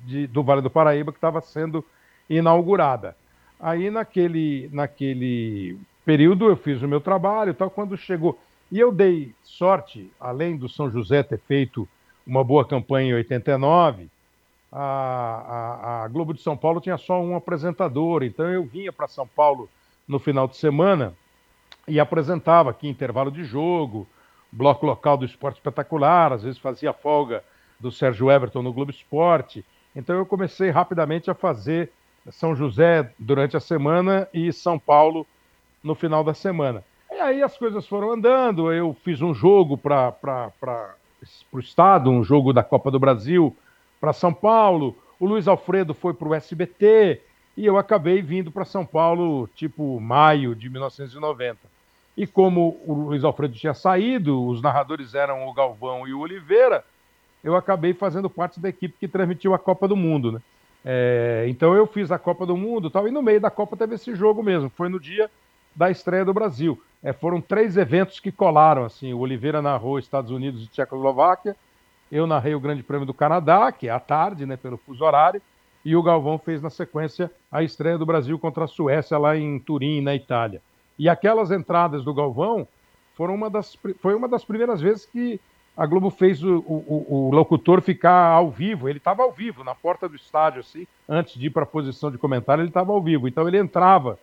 de, 0.05 0.27
do 0.27 0.43
Vale 0.43 0.61
do 0.61 0.69
Paraíba, 0.69 1.11
que 1.11 1.17
estava 1.17 1.41
sendo 1.41 1.83
inaugurada. 2.29 3.15
Aí 3.59 3.89
naquele, 3.89 4.69
naquele 4.71 5.77
período 6.05 6.49
eu 6.49 6.55
fiz 6.55 6.81
o 6.81 6.87
meu 6.87 6.99
trabalho 6.99 7.53
tal, 7.53 7.69
quando 7.69 7.97
chegou. 7.97 8.39
E 8.71 8.79
eu 8.79 8.91
dei 8.91 9.33
sorte, 9.43 10.11
além 10.19 10.57
do 10.57 10.69
São 10.69 10.89
José 10.89 11.23
ter 11.23 11.39
feito 11.39 11.87
uma 12.25 12.43
boa 12.43 12.65
campanha 12.65 13.09
em 13.09 13.15
89, 13.15 14.07
a, 14.71 14.79
a, 14.79 16.03
a 16.03 16.07
Globo 16.07 16.33
de 16.33 16.41
São 16.41 16.55
Paulo 16.55 16.79
tinha 16.79 16.97
só 16.97 17.21
um 17.21 17.35
apresentador, 17.35 18.23
então 18.23 18.47
eu 18.49 18.63
vinha 18.63 18.91
para 18.93 19.07
São 19.07 19.27
Paulo 19.27 19.69
no 20.07 20.19
final 20.19 20.47
de 20.47 20.55
semana 20.55 21.13
e 21.91 21.99
apresentava 21.99 22.69
aqui 22.69 22.87
intervalo 22.87 23.29
de 23.29 23.43
jogo, 23.43 24.07
bloco 24.49 24.85
local 24.85 25.17
do 25.17 25.25
esporte 25.25 25.57
espetacular, 25.57 26.31
às 26.31 26.41
vezes 26.41 26.57
fazia 26.57 26.93
folga 26.93 27.43
do 27.77 27.91
Sérgio 27.91 28.31
Everton 28.31 28.61
no 28.61 28.71
Globo 28.71 28.91
Esporte. 28.91 29.65
Então 29.93 30.15
eu 30.15 30.25
comecei 30.25 30.69
rapidamente 30.69 31.29
a 31.29 31.33
fazer 31.33 31.91
São 32.29 32.55
José 32.55 33.11
durante 33.19 33.57
a 33.57 33.59
semana 33.59 34.25
e 34.33 34.53
São 34.53 34.79
Paulo 34.79 35.27
no 35.83 35.93
final 35.93 36.23
da 36.23 36.33
semana. 36.33 36.81
E 37.11 37.15
aí 37.15 37.43
as 37.43 37.57
coisas 37.57 37.85
foram 37.85 38.13
andando, 38.13 38.71
eu 38.71 38.95
fiz 39.03 39.21
um 39.21 39.33
jogo 39.33 39.77
para 39.77 40.15
o 41.51 41.59
Estado, 41.59 42.09
um 42.09 42.23
jogo 42.23 42.53
da 42.53 42.63
Copa 42.63 42.89
do 42.89 43.01
Brasil 43.01 43.53
para 43.99 44.13
São 44.13 44.33
Paulo, 44.33 44.95
o 45.19 45.25
Luiz 45.25 45.45
Alfredo 45.45 45.93
foi 45.93 46.13
para 46.13 46.29
o 46.29 46.33
SBT, 46.33 47.21
e 47.57 47.65
eu 47.65 47.77
acabei 47.77 48.21
vindo 48.21 48.49
para 48.49 48.63
São 48.63 48.85
Paulo, 48.85 49.45
tipo 49.53 49.99
maio 49.99 50.55
de 50.55 50.69
1990. 50.69 51.70
E 52.15 52.27
como 52.27 52.79
o 52.85 52.93
Luiz 52.93 53.23
Alfredo 53.23 53.55
tinha 53.55 53.73
saído, 53.73 54.45
os 54.45 54.61
narradores 54.61 55.13
eram 55.13 55.47
o 55.47 55.53
Galvão 55.53 56.07
e 56.07 56.13
o 56.13 56.19
Oliveira, 56.19 56.83
eu 57.43 57.55
acabei 57.55 57.93
fazendo 57.93 58.29
parte 58.29 58.59
da 58.59 58.69
equipe 58.69 58.95
que 58.99 59.07
transmitiu 59.07 59.53
a 59.53 59.59
Copa 59.59 59.87
do 59.87 59.95
Mundo, 59.95 60.31
né? 60.31 60.41
É, 60.83 61.45
então 61.47 61.73
eu 61.73 61.85
fiz 61.85 62.11
a 62.11 62.17
Copa 62.17 62.45
do 62.45 62.57
Mundo 62.57 62.89
tal, 62.89 63.07
e 63.07 63.11
no 63.11 63.21
meio 63.21 63.39
da 63.39 63.51
Copa 63.51 63.77
teve 63.77 63.95
esse 63.95 64.15
jogo 64.15 64.41
mesmo, 64.41 64.69
foi 64.69 64.89
no 64.89 64.99
dia 64.99 65.29
da 65.75 65.89
estreia 65.89 66.25
do 66.25 66.33
Brasil. 66.33 66.81
É, 67.03 67.13
foram 67.13 67.39
três 67.39 67.77
eventos 67.77 68.19
que 68.19 68.31
colaram, 68.31 68.83
assim, 68.83 69.13
o 69.13 69.19
Oliveira 69.19 69.61
narrou 69.61 69.99
Estados 69.99 70.31
Unidos 70.31 70.63
e 70.63 70.67
Tchecoslováquia, 70.67 71.55
eu 72.11 72.27
narrei 72.27 72.53
o 72.53 72.59
Grande 72.59 72.83
Prêmio 72.83 73.05
do 73.05 73.13
Canadá, 73.13 73.71
que 73.71 73.87
é 73.87 73.91
à 73.91 73.99
tarde, 73.99 74.45
né, 74.45 74.57
pelo 74.57 74.77
fuso 74.77 75.03
horário, 75.03 75.41
e 75.83 75.95
o 75.95 76.03
Galvão 76.03 76.37
fez 76.37 76.61
na 76.61 76.69
sequência 76.69 77.31
a 77.51 77.63
estreia 77.63 77.97
do 77.97 78.05
Brasil 78.05 78.37
contra 78.37 78.65
a 78.65 78.67
Suécia 78.67 79.17
lá 79.17 79.35
em 79.37 79.57
Turim, 79.59 80.01
na 80.01 80.13
Itália. 80.13 80.61
E 81.01 81.09
aquelas 81.09 81.49
entradas 81.49 82.03
do 82.03 82.13
Galvão 82.13 82.67
foram 83.15 83.33
uma 83.33 83.49
das, 83.49 83.75
foi 83.99 84.13
uma 84.13 84.27
das 84.27 84.45
primeiras 84.45 84.79
vezes 84.79 85.03
que 85.03 85.41
a 85.75 85.83
Globo 85.83 86.11
fez 86.11 86.43
o, 86.43 86.57
o, 86.59 87.05
o 87.09 87.31
locutor 87.33 87.81
ficar 87.81 88.27
ao 88.27 88.51
vivo. 88.51 88.87
Ele 88.87 88.99
estava 88.99 89.23
ao 89.23 89.31
vivo, 89.31 89.63
na 89.63 89.73
porta 89.73 90.07
do 90.07 90.15
estádio, 90.15 90.59
assim, 90.59 90.85
antes 91.09 91.39
de 91.39 91.47
ir 91.47 91.49
para 91.49 91.63
a 91.63 91.65
posição 91.65 92.11
de 92.11 92.19
comentário, 92.19 92.61
ele 92.61 92.67
estava 92.67 92.91
ao 92.91 93.01
vivo. 93.01 93.27
Então 93.27 93.47
ele 93.47 93.57
entrava 93.57 94.19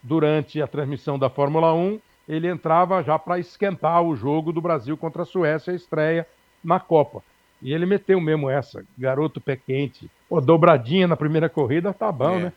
durante 0.00 0.62
a 0.62 0.68
transmissão 0.68 1.18
da 1.18 1.28
Fórmula 1.28 1.74
1, 1.74 1.98
ele 2.28 2.46
entrava 2.46 3.02
já 3.02 3.18
para 3.18 3.40
esquentar 3.40 4.00
o 4.00 4.14
jogo 4.14 4.52
do 4.52 4.60
Brasil 4.60 4.96
contra 4.96 5.22
a 5.22 5.26
Suécia, 5.26 5.72
a 5.72 5.76
estreia 5.76 6.24
na 6.62 6.78
Copa. 6.78 7.24
E 7.60 7.72
ele 7.72 7.86
meteu 7.86 8.20
mesmo 8.20 8.48
essa, 8.48 8.84
garoto 8.96 9.40
pé 9.40 9.56
quente. 9.56 10.08
Pô, 10.28 10.40
dobradinha 10.40 11.08
na 11.08 11.16
primeira 11.16 11.48
corrida, 11.48 11.92
tá 11.92 12.12
bom, 12.12 12.36
é. 12.36 12.42
né? 12.44 12.52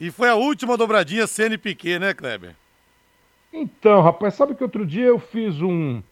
E 0.00 0.10
foi 0.10 0.30
a 0.30 0.34
última 0.34 0.78
dobradinha 0.78 1.26
Senna 1.26 1.58
Piquet, 1.58 1.98
né, 1.98 2.14
Kleber? 2.14 2.54
Então, 3.58 4.02
rapaz, 4.02 4.34
sabe 4.34 4.54
que 4.54 4.62
outro 4.62 4.84
dia 4.84 5.06
eu 5.06 5.18
fiz 5.18 5.62
um. 5.62 6.02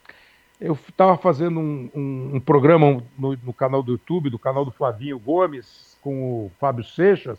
Eu 0.59 0.73
estava 0.89 1.15
fazendo 1.19 1.61
um, 1.61 1.91
um, 1.95 2.31
um 2.37 2.41
programa 2.41 3.05
no, 3.19 3.37
no, 3.37 3.53
canal 3.53 3.83
do 3.83 3.93
YouTube, 3.93 4.31
do 4.31 4.39
canal 4.39 4.65
do 4.65 4.71
Flavinho 4.71 5.19
Gomes, 5.19 5.99
com 6.01 6.47
o 6.47 6.53
Fábio 6.59 6.83
Seixas. 6.83 7.39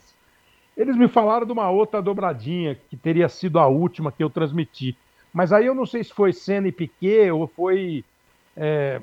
Eles 0.77 0.95
me 0.95 1.07
falaram 1.07 1.47
de 1.47 1.51
uma 1.51 1.71
outra 1.71 2.03
dobradinha 2.03 2.75
que 2.75 2.95
teria 2.95 3.27
sido 3.27 3.57
a 3.57 3.65
última 3.65 4.11
que 4.11 4.23
eu 4.23 4.29
transmiti. 4.29 4.95
Mas 5.33 5.51
aí 5.51 5.65
eu 5.65 5.73
não 5.73 5.87
sei 5.87 6.03
se 6.03 6.13
foi 6.13 6.31
Senna 6.33 6.67
e 6.67 6.71
Piquet 6.71 7.31
ou 7.31 7.47
foi 7.47 8.05
é, 8.55 9.01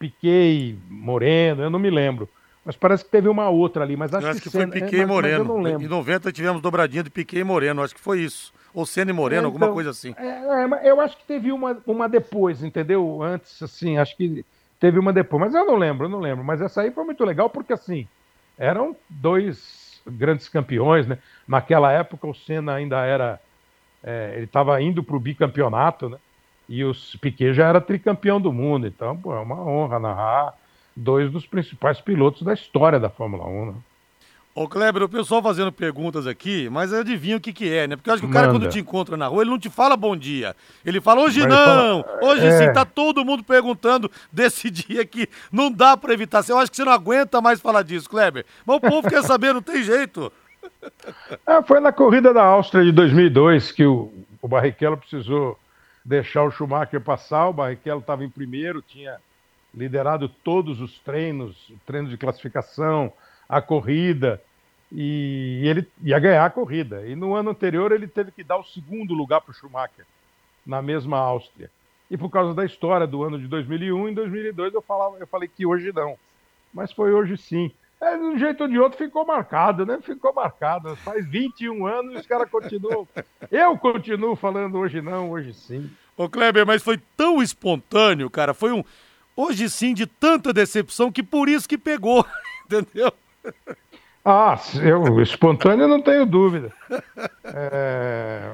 Piquet 0.00 0.76
Moreno, 0.88 1.62
eu 1.62 1.70
não 1.70 1.78
me 1.78 1.90
lembro. 1.90 2.28
Mas 2.64 2.76
parece 2.76 3.04
que 3.04 3.10
teve 3.10 3.28
uma 3.28 3.48
outra 3.48 3.84
ali, 3.84 3.96
mas 3.96 4.12
acho, 4.12 4.26
acho 4.26 4.38
que, 4.38 4.44
que, 4.44 4.50
foi 4.50 4.60
Senna, 4.60 4.72
Piquet 4.72 4.96
é, 4.96 5.02
e 5.02 5.06
Moreno. 5.06 5.68
Em 5.68 5.88
90 5.88 6.30
tivemos 6.32 6.60
dobradinha 6.60 7.02
de 7.02 7.10
Piquet 7.10 7.38
e 7.38 7.44
Moreno, 7.44 7.82
acho 7.82 7.94
que 7.94 8.00
foi 8.00 8.20
isso. 8.20 8.52
Ou 8.74 8.84
Senna 8.84 9.10
e 9.10 9.14
Moreno, 9.14 9.46
é, 9.46 9.48
então, 9.48 9.50
alguma 9.50 9.72
coisa 9.72 9.90
assim. 9.90 10.14
É, 10.16 10.86
é, 10.86 10.90
eu 10.90 11.00
acho 11.00 11.16
que 11.16 11.24
teve 11.24 11.50
uma, 11.50 11.78
uma 11.86 12.08
depois, 12.08 12.62
entendeu? 12.62 13.22
Antes, 13.22 13.62
assim, 13.62 13.96
acho 13.96 14.16
que 14.16 14.44
teve 14.78 14.98
uma 14.98 15.12
depois. 15.12 15.40
Mas 15.40 15.54
eu 15.54 15.64
não 15.64 15.76
lembro, 15.76 16.04
eu 16.04 16.10
não 16.10 16.20
lembro. 16.20 16.44
Mas 16.44 16.60
essa 16.60 16.82
aí 16.82 16.90
foi 16.90 17.04
muito 17.04 17.24
legal 17.24 17.48
porque, 17.48 17.72
assim, 17.72 18.06
eram 18.58 18.94
dois 19.08 20.00
grandes 20.06 20.48
campeões, 20.48 21.06
né? 21.06 21.18
Naquela 21.48 21.90
época 21.92 22.26
o 22.26 22.34
Senna 22.34 22.74
ainda 22.74 23.04
era... 23.04 23.40
É, 24.02 24.32
ele 24.36 24.44
estava 24.44 24.80
indo 24.80 25.02
para 25.02 25.16
o 25.16 25.20
bicampeonato, 25.20 26.08
né? 26.08 26.18
E 26.68 26.84
o 26.84 26.92
Piquet 27.20 27.52
já 27.52 27.66
era 27.66 27.80
tricampeão 27.80 28.40
do 28.40 28.52
mundo, 28.52 28.86
então 28.86 29.16
pô, 29.16 29.34
é 29.34 29.40
uma 29.40 29.60
honra 29.60 29.98
narrar 29.98 30.54
dois 31.00 31.30
dos 31.30 31.46
principais 31.46 32.00
pilotos 32.00 32.42
da 32.42 32.52
história 32.52 33.00
da 33.00 33.08
Fórmula 33.08 33.46
1. 33.46 33.66
Né? 33.66 33.74
Ô 34.54 34.68
Kleber, 34.68 35.04
o 35.04 35.08
pessoal 35.08 35.42
fazendo 35.42 35.70
perguntas 35.70 36.26
aqui, 36.26 36.68
mas 36.70 36.92
adivinha 36.92 37.36
o 37.36 37.40
que 37.40 37.52
que 37.52 37.72
é, 37.72 37.86
né? 37.86 37.96
Porque 37.96 38.10
eu 38.10 38.14
acho 38.14 38.22
que 38.22 38.28
o 38.28 38.32
cara 38.32 38.48
Manda. 38.48 38.58
quando 38.58 38.70
te 38.70 38.80
encontra 38.80 39.16
na 39.16 39.28
rua, 39.28 39.42
ele 39.42 39.50
não 39.50 39.58
te 39.58 39.70
fala 39.70 39.96
bom 39.96 40.16
dia. 40.16 40.56
Ele 40.84 41.00
fala 41.00 41.22
hoje 41.22 41.40
mas 41.40 41.50
não, 41.50 42.02
fala... 42.02 42.24
hoje 42.24 42.46
é... 42.46 42.58
sim, 42.58 42.72
tá 42.72 42.84
todo 42.84 43.24
mundo 43.24 43.44
perguntando 43.44 44.10
desse 44.30 44.68
dia 44.70 45.06
que 45.06 45.28
não 45.52 45.70
dá 45.70 45.96
para 45.96 46.12
evitar. 46.12 46.44
Eu 46.48 46.58
acho 46.58 46.70
que 46.70 46.76
você 46.76 46.84
não 46.84 46.92
aguenta 46.92 47.40
mais 47.40 47.60
falar 47.60 47.82
disso, 47.82 48.10
Kleber. 48.10 48.44
Mas 48.66 48.76
o 48.76 48.80
povo 48.80 49.08
quer 49.08 49.22
saber, 49.22 49.54
não 49.54 49.62
tem 49.62 49.82
jeito. 49.82 50.30
É, 51.46 51.62
foi 51.62 51.78
na 51.78 51.92
corrida 51.92 52.32
da 52.32 52.42
Áustria 52.42 52.82
de 52.82 52.92
2002 52.92 53.70
que 53.70 53.84
o, 53.84 54.10
o 54.40 54.48
Barrichello 54.48 54.96
precisou 54.96 55.58
deixar 56.02 56.42
o 56.42 56.50
Schumacher 56.50 57.00
passar. 57.00 57.48
O 57.48 57.52
Barrichello 57.52 58.00
estava 58.00 58.24
em 58.24 58.30
primeiro, 58.30 58.80
tinha 58.80 59.18
liderado 59.74 60.28
todos 60.28 60.80
os 60.80 60.98
treinos, 61.00 61.68
o 61.70 61.78
treino 61.86 62.08
de 62.08 62.16
classificação, 62.16 63.12
a 63.48 63.60
corrida, 63.60 64.40
e 64.92 65.62
ele 65.64 65.86
ia 66.02 66.18
ganhar 66.18 66.44
a 66.44 66.50
corrida. 66.50 67.06
E 67.06 67.14
no 67.14 67.34
ano 67.34 67.50
anterior 67.50 67.92
ele 67.92 68.08
teve 68.08 68.30
que 68.32 68.42
dar 68.42 68.58
o 68.58 68.64
segundo 68.64 69.14
lugar 69.14 69.40
para 69.40 69.52
o 69.52 69.54
Schumacher, 69.54 70.04
na 70.66 70.82
mesma 70.82 71.18
Áustria. 71.18 71.70
E 72.10 72.16
por 72.16 72.28
causa 72.28 72.52
da 72.52 72.64
história 72.64 73.06
do 73.06 73.22
ano 73.22 73.38
de 73.38 73.46
2001, 73.46 74.08
em 74.08 74.14
2002 74.14 74.74
eu, 74.74 74.82
falava, 74.82 75.16
eu 75.18 75.26
falei 75.26 75.48
que 75.48 75.64
hoje 75.64 75.92
não. 75.92 76.16
Mas 76.74 76.92
foi 76.92 77.12
hoje 77.12 77.36
sim. 77.36 77.70
É, 78.00 78.16
de 78.16 78.24
um 78.24 78.38
jeito 78.38 78.62
ou 78.62 78.68
de 78.68 78.78
outro 78.78 78.96
ficou 78.96 79.26
marcado, 79.26 79.84
né? 79.84 79.98
Ficou 80.02 80.32
marcado. 80.32 80.96
Faz 80.96 81.28
21 81.28 81.86
anos 81.86 82.14
e 82.14 82.16
os 82.16 82.26
caras 82.26 82.50
continuam. 82.50 83.06
Eu 83.50 83.76
continuo 83.76 84.34
falando 84.34 84.78
hoje 84.78 85.02
não, 85.02 85.30
hoje 85.30 85.52
sim. 85.52 85.90
Ô 86.16 86.28
Kleber, 86.28 86.66
mas 86.66 86.82
foi 86.82 86.98
tão 87.16 87.42
espontâneo, 87.42 88.30
cara. 88.30 88.54
Foi 88.54 88.72
um. 88.72 88.82
Hoje 89.40 89.70
sim, 89.70 89.94
de 89.94 90.04
tanta 90.04 90.52
decepção 90.52 91.10
que 91.10 91.22
por 91.22 91.48
isso 91.48 91.66
que 91.66 91.78
pegou. 91.78 92.26
Entendeu? 92.66 93.10
Ah, 94.22 94.60
eu, 94.74 95.18
espontâneo 95.22 95.88
não 95.88 96.02
tenho 96.02 96.26
dúvida. 96.26 96.70
É, 97.42 98.52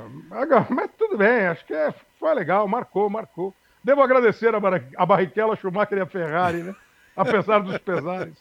mas 0.71 0.89
tudo 0.97 1.19
bem, 1.19 1.47
acho 1.47 1.67
que 1.67 1.75
é, 1.75 1.93
foi 2.21 2.33
legal, 2.35 2.69
marcou, 2.69 3.11
marcou. 3.11 3.53
Devo 3.83 4.01
agradecer 4.01 4.55
a, 4.55 4.61
Bar 4.61 4.81
a 4.97 5.05
Barrichello, 5.05 5.55
a 5.55 5.57
Schumacher 5.57 5.99
e 5.99 6.03
a 6.03 6.07
Ferrari, 6.07 6.63
né? 6.63 6.75
Apesar 7.17 7.59
dos 7.65 7.79
pesares. 7.79 8.35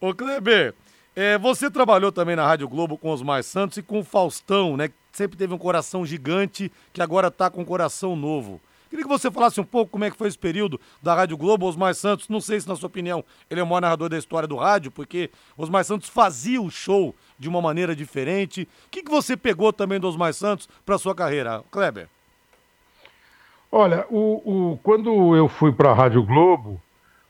Ô 0.00 0.12
Kleber, 0.12 0.74
é, 1.14 1.38
você 1.38 1.70
trabalhou 1.70 2.10
também 2.10 2.34
na 2.34 2.44
Rádio 2.44 2.68
Globo 2.68 2.98
com 2.98 3.12
os 3.12 3.22
Mais 3.22 3.46
Santos 3.46 3.78
e 3.78 3.82
com 3.82 4.00
o 4.00 4.04
Faustão, 4.04 4.76
né? 4.76 4.88
Que 4.88 4.94
sempre 5.12 5.38
teve 5.38 5.54
um 5.54 5.58
coração 5.58 6.04
gigante, 6.04 6.70
que 6.92 7.00
agora 7.00 7.28
está 7.28 7.48
com 7.48 7.60
um 7.60 7.64
coração 7.64 8.16
novo. 8.16 8.60
Queria 8.96 9.08
que 9.08 9.12
você 9.12 9.30
falasse 9.30 9.60
um 9.60 9.64
pouco 9.64 9.92
como 9.92 10.04
é 10.06 10.10
que 10.10 10.16
foi 10.16 10.26
esse 10.26 10.38
período 10.38 10.80
da 11.02 11.14
Rádio 11.14 11.36
Globo, 11.36 11.66
Osmar 11.66 11.94
Santos. 11.94 12.30
Não 12.30 12.40
sei 12.40 12.58
se, 12.58 12.66
na 12.66 12.74
sua 12.74 12.86
opinião, 12.86 13.22
ele 13.50 13.60
é 13.60 13.62
o 13.62 13.66
maior 13.66 13.82
narrador 13.82 14.08
da 14.08 14.16
história 14.16 14.48
do 14.48 14.56
rádio, 14.56 14.90
porque 14.90 15.30
Osmar 15.54 15.84
Santos 15.84 16.08
fazia 16.08 16.62
o 16.62 16.70
show 16.70 17.14
de 17.38 17.46
uma 17.46 17.60
maneira 17.60 17.94
diferente. 17.94 18.66
O 18.86 18.90
que, 18.90 19.02
que 19.02 19.10
você 19.10 19.36
pegou 19.36 19.70
também 19.70 20.00
do 20.00 20.08
Osmar 20.08 20.32
Santos 20.32 20.66
para 20.86 20.96
sua 20.96 21.14
carreira, 21.14 21.62
Kleber? 21.70 22.08
Olha, 23.70 24.06
o, 24.08 24.72
o, 24.72 24.78
quando 24.78 25.36
eu 25.36 25.46
fui 25.46 25.72
para 25.72 25.90
a 25.90 25.94
Rádio 25.94 26.22
Globo, 26.22 26.80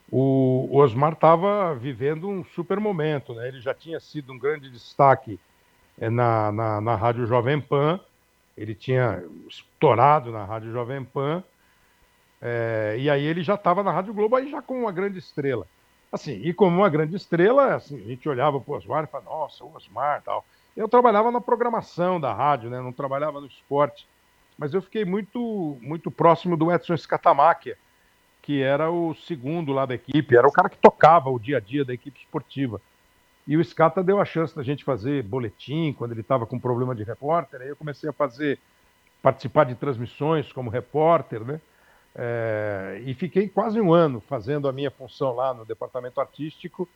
o, 0.08 0.68
Osmar 0.70 1.14
estava 1.14 1.74
vivendo 1.74 2.28
um 2.28 2.44
super 2.44 2.78
momento, 2.78 3.34
né? 3.34 3.48
Ele 3.48 3.60
já 3.60 3.74
tinha 3.74 3.98
sido 3.98 4.32
um 4.32 4.38
grande 4.38 4.70
destaque 4.70 5.36
é, 5.98 6.08
na, 6.08 6.52
na, 6.52 6.80
na 6.80 6.94
Rádio 6.94 7.26
Jovem 7.26 7.60
Pan, 7.60 7.98
ele 8.56 8.72
tinha 8.72 9.20
estourado 9.48 10.30
na 10.30 10.44
Rádio 10.44 10.70
Jovem 10.70 11.02
Pan, 11.02 11.42
é, 12.40 12.96
e 12.98 13.08
aí 13.08 13.24
ele 13.24 13.42
já 13.42 13.54
estava 13.54 13.82
na 13.82 13.92
Rádio 13.92 14.14
Globo 14.14 14.36
aí 14.36 14.50
já 14.50 14.60
com 14.60 14.80
uma 14.80 14.92
grande 14.92 15.18
estrela. 15.18 15.66
Assim, 16.10 16.40
e 16.42 16.54
como 16.54 16.78
uma 16.78 16.88
grande 16.88 17.16
estrela, 17.16 17.74
assim, 17.74 17.96
a 17.96 18.08
gente 18.08 18.28
olhava 18.28 18.60
para 18.60 18.72
o 18.72 18.76
Osmar 18.76 19.04
e 19.04 19.06
falava, 19.06 19.30
nossa, 19.30 19.64
o 19.64 19.74
Osmar 19.74 20.22
tal. 20.22 20.44
Eu 20.76 20.88
trabalhava 20.88 21.30
na 21.30 21.40
programação 21.40 22.20
da 22.20 22.32
rádio, 22.32 22.70
né? 22.70 22.80
não 22.80 22.92
trabalhava 22.92 23.40
no 23.40 23.46
esporte, 23.46 24.06
mas 24.58 24.74
eu 24.74 24.82
fiquei 24.82 25.04
muito, 25.04 25.76
muito 25.80 26.10
próximo 26.10 26.56
do 26.56 26.70
Edson 26.70 26.96
Scatamáquia, 26.96 27.76
que 28.42 28.62
era 28.62 28.90
o 28.90 29.14
segundo 29.14 29.72
lá 29.72 29.86
da 29.86 29.94
equipe, 29.94 30.36
era 30.36 30.46
o 30.46 30.52
cara 30.52 30.68
que 30.68 30.78
tocava 30.78 31.30
o 31.30 31.38
dia 31.38 31.56
a 31.56 31.60
dia 31.60 31.84
da 31.84 31.92
equipe 31.92 32.20
esportiva. 32.20 32.80
E 33.46 33.56
o 33.56 33.64
Scata 33.64 34.02
deu 34.02 34.20
a 34.20 34.24
chance 34.24 34.54
da 34.54 34.62
gente 34.62 34.84
fazer 34.84 35.22
boletim 35.22 35.92
quando 35.92 36.12
ele 36.12 36.20
estava 36.20 36.46
com 36.46 36.58
problema 36.58 36.94
de 36.94 37.04
repórter. 37.04 37.60
Aí 37.60 37.68
eu 37.68 37.76
comecei 37.76 38.08
a 38.10 38.12
fazer, 38.12 38.58
participar 39.22 39.64
de 39.64 39.74
transmissões 39.76 40.52
como 40.52 40.68
repórter, 40.68 41.40
né? 41.44 41.60
É, 42.18 43.02
e 43.04 43.12
fiquei 43.12 43.46
quase 43.46 43.78
um 43.78 43.92
ano 43.92 44.20
fazendo 44.20 44.68
a 44.68 44.72
minha 44.72 44.90
função 44.90 45.34
lá 45.34 45.52
no 45.52 45.66
departamento 45.66 46.18
artístico 46.18 46.88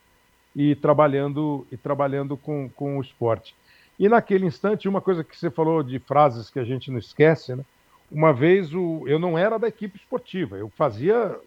e 0.57 0.75
trabalhando 0.75 1.67
e 1.71 1.77
trabalhando 1.77 2.37
com, 2.37 2.71
com 2.71 2.97
o 2.97 3.03
esporte. 3.03 3.55
E 3.99 4.09
naquele 4.09 4.47
instante, 4.47 4.89
uma 4.89 5.03
coisa 5.03 5.23
que 5.23 5.37
você 5.37 5.51
falou 5.51 5.83
de 5.83 5.99
frases 5.99 6.49
que 6.49 6.59
a 6.59 6.65
gente 6.65 6.91
não 6.91 6.99
esquece, 6.99 7.55
né? 7.55 7.65
uma 8.11 8.33
vez 8.33 8.75
o, 8.75 9.05
eu 9.07 9.19
não 9.19 9.39
era 9.39 9.59
da 9.59 9.69
equipe 9.69 9.99
esportiva, 9.99 10.57
eu 10.57 10.71
fazia 10.71 11.39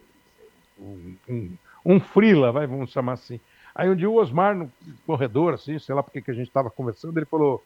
um, 0.79 1.15
um, 1.27 1.57
um 1.83 1.99
freela, 1.99 2.51
vai, 2.51 2.67
vamos 2.67 2.91
chamar 2.91 3.13
assim. 3.13 3.39
Aí 3.75 3.89
um 3.89 3.95
dia 3.95 4.09
o 4.09 4.15
Osmar, 4.15 4.55
no 4.55 4.71
corredor, 5.05 5.55
assim, 5.55 5.79
sei 5.79 5.95
lá 5.95 6.03
porque 6.03 6.21
que 6.21 6.29
a 6.29 6.33
gente 6.33 6.47
estava 6.47 6.69
conversando, 6.69 7.17
ele 7.17 7.25
falou: 7.25 7.63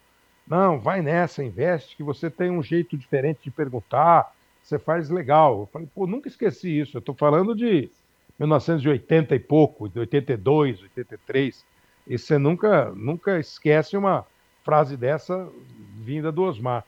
Não, 0.48 0.80
vai 0.80 1.02
nessa, 1.02 1.44
investe, 1.44 1.98
que 1.98 2.04
você 2.04 2.30
tem 2.30 2.50
um 2.50 2.64
jeito 2.64 2.98
diferente 2.98 3.42
de 3.44 3.52
perguntar, 3.52 4.34
você 4.68 4.78
faz 4.78 5.10
legal. 5.10 5.62
Eu 5.62 5.66
falei: 5.72 5.88
Pô, 5.94 6.06
nunca 6.06 6.28
esqueci 6.28 6.80
isso, 6.80 6.98
eu 6.98 7.00
estou 7.00 7.16
falando 7.16 7.56
de 7.56 7.90
1980 8.38 9.34
e 9.34 9.40
pouco, 9.40 9.88
de 9.88 10.00
82, 10.00 10.82
83. 10.84 11.66
E 12.06 12.18
você 12.18 12.38
nunca, 12.38 12.92
nunca 12.92 13.40
esquece 13.40 13.96
uma 13.96 14.26
frase 14.64 14.98
dessa 14.98 15.50
vinda 15.96 16.32
do 16.32 16.44
Osmar. 16.44 16.84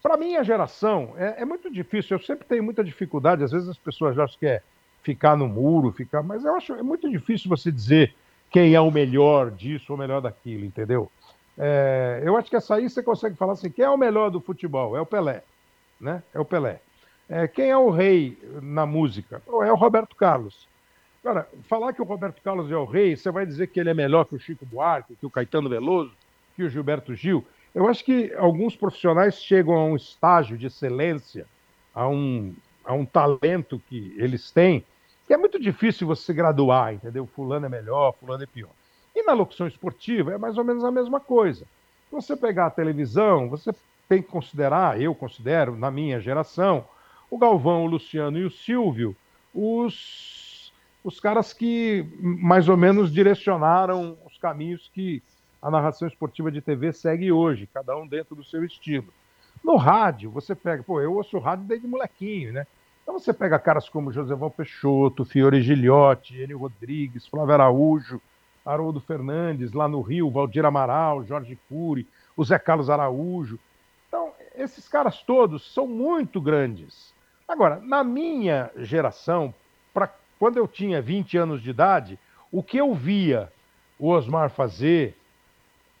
Para 0.00 0.16
minha 0.16 0.44
geração, 0.44 1.14
é, 1.16 1.42
é, 1.42 1.44
muito 1.44 1.72
difícil. 1.72 2.16
Eu 2.16 2.22
sempre 2.22 2.46
tenho 2.46 2.62
muita 2.62 2.84
dificuldade. 2.84 3.42
Às 3.42 3.50
vezes 3.52 3.68
as 3.68 3.78
pessoas 3.78 4.18
acham 4.18 4.38
que 4.38 4.46
é 4.46 4.62
ficar 5.02 5.36
no 5.36 5.48
muro, 5.48 5.92
ficar. 5.92 6.22
Mas 6.22 6.44
eu 6.44 6.54
acho 6.54 6.74
é 6.74 6.82
muito 6.82 7.10
difícil 7.10 7.48
você 7.48 7.72
dizer 7.72 8.14
quem 8.50 8.74
é 8.74 8.80
o 8.80 8.90
melhor 8.90 9.50
disso 9.50 9.86
ou 9.92 9.96
o 9.96 9.98
melhor 9.98 10.20
daquilo, 10.20 10.64
entendeu? 10.64 11.10
É, 11.58 12.22
eu 12.24 12.36
acho 12.36 12.48
que 12.48 12.56
essa 12.56 12.76
aí 12.76 12.88
você 12.88 13.02
consegue 13.02 13.36
falar 13.36 13.54
assim: 13.54 13.70
quem 13.70 13.84
é 13.84 13.90
o 13.90 13.96
melhor 13.96 14.30
do 14.30 14.40
futebol? 14.40 14.96
É 14.96 15.00
o 15.00 15.06
Pelé, 15.06 15.42
né? 16.00 16.22
É 16.32 16.38
o 16.38 16.44
Pelé. 16.44 16.80
É, 17.28 17.48
quem 17.48 17.70
é 17.70 17.76
o 17.76 17.90
rei 17.90 18.38
na 18.62 18.84
música? 18.84 19.42
É 19.46 19.72
o 19.72 19.76
Roberto 19.76 20.14
Carlos. 20.14 20.68
Agora, 21.24 21.48
falar 21.68 21.94
que 21.94 22.02
o 22.02 22.04
Roberto 22.04 22.42
Carlos 22.42 22.70
é 22.70 22.76
o 22.76 22.84
rei, 22.84 23.16
você 23.16 23.30
vai 23.30 23.46
dizer 23.46 23.68
que 23.68 23.80
ele 23.80 23.88
é 23.88 23.94
melhor 23.94 24.26
que 24.26 24.34
o 24.34 24.38
Chico 24.38 24.66
Buarque, 24.66 25.16
que 25.16 25.24
o 25.24 25.30
Caetano 25.30 25.70
Veloso, 25.70 26.12
que 26.54 26.62
o 26.62 26.68
Gilberto 26.68 27.14
Gil. 27.14 27.44
Eu 27.74 27.88
acho 27.88 28.04
que 28.04 28.32
alguns 28.34 28.76
profissionais 28.76 29.36
chegam 29.36 29.74
a 29.74 29.84
um 29.84 29.96
estágio 29.96 30.58
de 30.58 30.66
excelência, 30.66 31.46
a 31.94 32.06
um, 32.06 32.54
a 32.84 32.92
um 32.92 33.06
talento 33.06 33.80
que 33.88 34.14
eles 34.18 34.50
têm, 34.50 34.84
que 35.26 35.32
é 35.32 35.36
muito 35.36 35.58
difícil 35.58 36.06
você 36.06 36.32
graduar, 36.34 36.92
entendeu? 36.92 37.26
Fulano 37.26 37.64
é 37.64 37.68
melhor, 37.70 38.12
fulano 38.20 38.42
é 38.42 38.46
pior. 38.46 38.70
E 39.16 39.22
na 39.22 39.32
locução 39.32 39.66
esportiva 39.66 40.34
é 40.34 40.38
mais 40.38 40.58
ou 40.58 40.64
menos 40.64 40.84
a 40.84 40.90
mesma 40.90 41.20
coisa. 41.20 41.64
Se 41.64 42.12
você 42.12 42.36
pegar 42.36 42.66
a 42.66 42.70
televisão, 42.70 43.48
você 43.48 43.74
tem 44.08 44.20
que 44.20 44.28
considerar, 44.28 45.00
eu 45.00 45.14
considero, 45.14 45.74
na 45.74 45.90
minha 45.90 46.20
geração, 46.20 46.84
o 47.30 47.38
Galvão, 47.38 47.84
o 47.84 47.88
Luciano 47.88 48.38
e 48.38 48.44
o 48.44 48.50
Silvio, 48.50 49.16
os, 49.54 50.72
os 51.02 51.20
caras 51.20 51.52
que 51.52 52.06
mais 52.20 52.68
ou 52.68 52.76
menos 52.76 53.12
direcionaram 53.12 54.16
os 54.26 54.38
caminhos 54.38 54.90
que 54.92 55.22
a 55.62 55.70
narração 55.70 56.06
esportiva 56.06 56.52
de 56.52 56.60
TV 56.60 56.92
segue 56.92 57.32
hoje, 57.32 57.68
cada 57.72 57.96
um 57.96 58.06
dentro 58.06 58.36
do 58.36 58.44
seu 58.44 58.64
estilo. 58.64 59.08
No 59.62 59.76
rádio, 59.76 60.30
você 60.30 60.54
pega, 60.54 60.82
pô, 60.82 61.00
eu 61.00 61.14
ouço 61.14 61.38
rádio 61.38 61.64
desde 61.64 61.86
molequinho, 61.86 62.52
né? 62.52 62.66
Então 63.02 63.18
você 63.18 63.32
pega 63.32 63.58
caras 63.58 63.88
como 63.88 64.10
Val 64.10 64.50
Peixoto, 64.50 65.24
Fiore 65.24 65.62
Gilhote, 65.62 66.38
Enio 66.38 66.58
Rodrigues, 66.58 67.26
Flávio 67.26 67.54
Araújo, 67.54 68.20
Haroldo 68.64 69.00
Fernandes, 69.00 69.72
lá 69.72 69.88
no 69.88 70.02
Rio, 70.02 70.30
Valdir 70.30 70.66
Amaral, 70.66 71.24
Jorge 71.24 71.58
Cury, 71.68 72.06
o 72.36 72.44
Zé 72.44 72.58
Carlos 72.58 72.90
Araújo. 72.90 73.58
Então, 74.08 74.32
esses 74.54 74.86
caras 74.86 75.22
todos 75.22 75.72
são 75.72 75.86
muito 75.86 76.40
grandes. 76.42 77.13
Agora, 77.46 77.80
na 77.80 78.02
minha 78.02 78.70
geração, 78.76 79.54
para 79.92 80.10
quando 80.38 80.56
eu 80.56 80.66
tinha 80.66 81.00
20 81.00 81.36
anos 81.36 81.62
de 81.62 81.70
idade, 81.70 82.18
o 82.50 82.62
que 82.62 82.76
eu 82.76 82.94
via 82.94 83.52
o 83.98 84.08
Osmar 84.08 84.50
fazer, 84.50 85.16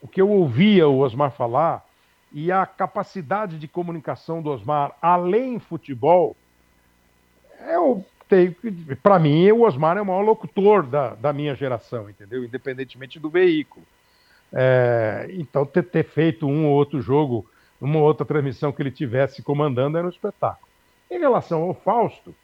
o 0.00 0.08
que 0.08 0.20
eu 0.20 0.28
ouvia 0.28 0.88
o 0.88 0.98
Osmar 0.98 1.30
falar, 1.30 1.84
e 2.32 2.50
a 2.50 2.66
capacidade 2.66 3.58
de 3.58 3.68
comunicação 3.68 4.42
do 4.42 4.50
Osmar 4.50 4.92
além 5.00 5.58
futebol, 5.58 6.36
eu 7.68 8.04
tenho 8.28 8.54
para 9.02 9.18
mim 9.18 9.50
o 9.52 9.62
Osmar 9.62 9.96
é 9.96 10.02
o 10.02 10.06
maior 10.06 10.22
locutor 10.22 10.82
da, 10.84 11.14
da 11.14 11.32
minha 11.32 11.54
geração, 11.54 12.10
entendeu? 12.10 12.44
Independentemente 12.44 13.20
do 13.20 13.30
veículo. 13.30 13.86
É, 14.52 15.28
então 15.30 15.64
ter, 15.64 15.84
ter, 15.84 16.04
feito 16.04 16.46
um 16.46 16.66
ou 16.66 16.72
outro 16.72 17.00
jogo, 17.00 17.48
uma 17.80 17.98
outra 17.98 18.24
transmissão 18.26 18.72
que 18.72 18.82
ele 18.82 18.90
tivesse 18.90 19.42
comandando 19.42 19.98
era 19.98 20.06
um 20.06 20.10
espetáculo. 20.10 20.73
Em 21.14 21.18
relação 21.20 21.62
ao 21.62 21.74
Fausto, 21.74 22.34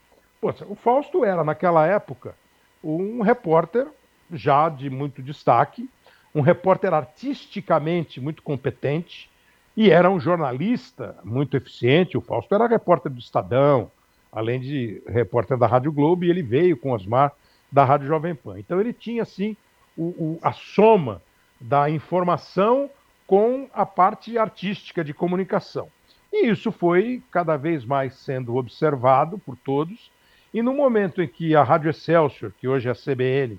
poxa, 0.41 0.65
o 0.69 0.77
Fausto 0.77 1.25
era 1.25 1.43
naquela 1.43 1.89
época 1.89 2.37
um 2.85 3.21
repórter 3.21 3.89
já 4.33 4.69
de 4.69 4.89
muito 4.89 5.21
destaque, 5.21 5.91
um 6.33 6.41
repórter 6.41 6.95
artisticamente 6.95 8.21
muito 8.21 8.45
competente, 8.45 9.29
e 9.77 9.91
era 9.91 10.09
um 10.09 10.21
jornalista 10.21 11.19
muito 11.25 11.57
eficiente. 11.57 12.17
O 12.17 12.21
Fausto 12.21 12.55
era 12.55 12.69
repórter 12.69 13.11
do 13.11 13.19
Estadão, 13.19 13.91
além 14.31 14.61
de 14.61 15.03
repórter 15.05 15.59
da 15.59 15.67
Rádio 15.67 15.91
Globo, 15.91 16.25
e 16.25 16.31
ele 16.31 16.43
veio 16.43 16.77
com 16.77 16.93
Osmar 16.93 17.33
da 17.73 17.85
Rádio 17.85 18.07
Jovem 18.07 18.37
Pan. 18.37 18.57
Então 18.57 18.79
ele 18.79 18.93
tinha, 18.93 19.25
assim, 19.25 19.57
o, 19.97 20.05
o, 20.05 20.39
a 20.41 20.53
soma 20.53 21.21
da 21.61 21.91
informação 21.91 22.89
com 23.27 23.69
a 23.75 23.85
parte 23.85 24.39
artística 24.39 25.03
de 25.03 25.13
comunicação. 25.13 25.89
E 26.33 26.49
isso 26.49 26.71
foi 26.71 27.23
cada 27.31 27.57
vez 27.57 27.85
mais 27.85 28.15
sendo 28.15 28.57
observado 28.57 29.39
por 29.39 29.57
todos. 29.57 30.11
E 30.53 30.63
no 30.63 30.75
momento 30.75 31.23
em 31.23 31.29
que 31.29 31.55
a 31.55 31.63
Rádio 31.63 31.91
Excelsior, 31.91 32.53
que 32.61 32.69
hoje 32.69 32.89
é 32.89 32.93
a 32.93 32.95
CBN, 32.95 33.59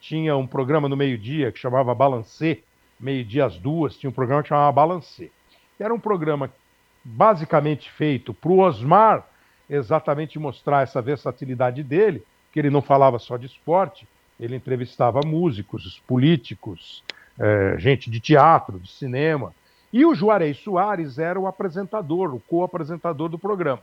tinha 0.00 0.36
um 0.36 0.46
programa 0.46 0.88
no 0.88 0.96
meio-dia 0.96 1.50
que 1.52 1.58
chamava 1.58 1.94
Balancê, 1.94 2.62
meio-dia 2.98 3.46
às 3.46 3.56
duas, 3.56 3.96
tinha 3.96 4.10
um 4.10 4.12
programa 4.12 4.42
que 4.42 4.48
chamava 4.48 4.72
Balancê. 4.72 5.30
Era 5.78 5.94
um 5.94 6.00
programa 6.00 6.52
basicamente 7.04 7.90
feito 7.90 8.34
para 8.34 8.50
o 8.50 8.58
Osmar 8.58 9.26
exatamente 9.68 10.38
mostrar 10.38 10.82
essa 10.82 11.02
versatilidade 11.02 11.82
dele, 11.82 12.22
que 12.52 12.58
ele 12.58 12.70
não 12.70 12.80
falava 12.80 13.18
só 13.18 13.36
de 13.36 13.46
esporte, 13.46 14.08
ele 14.40 14.56
entrevistava 14.56 15.20
músicos, 15.24 16.00
políticos, 16.06 17.02
é, 17.38 17.76
gente 17.78 18.10
de 18.10 18.20
teatro, 18.20 18.78
de 18.78 18.90
cinema. 18.90 19.54
E 19.92 20.04
o 20.04 20.14
Juarez 20.14 20.58
Soares 20.58 21.18
era 21.18 21.38
o 21.38 21.46
apresentador, 21.46 22.34
o 22.34 22.40
co-apresentador 22.40 23.28
do 23.28 23.38
programa. 23.38 23.82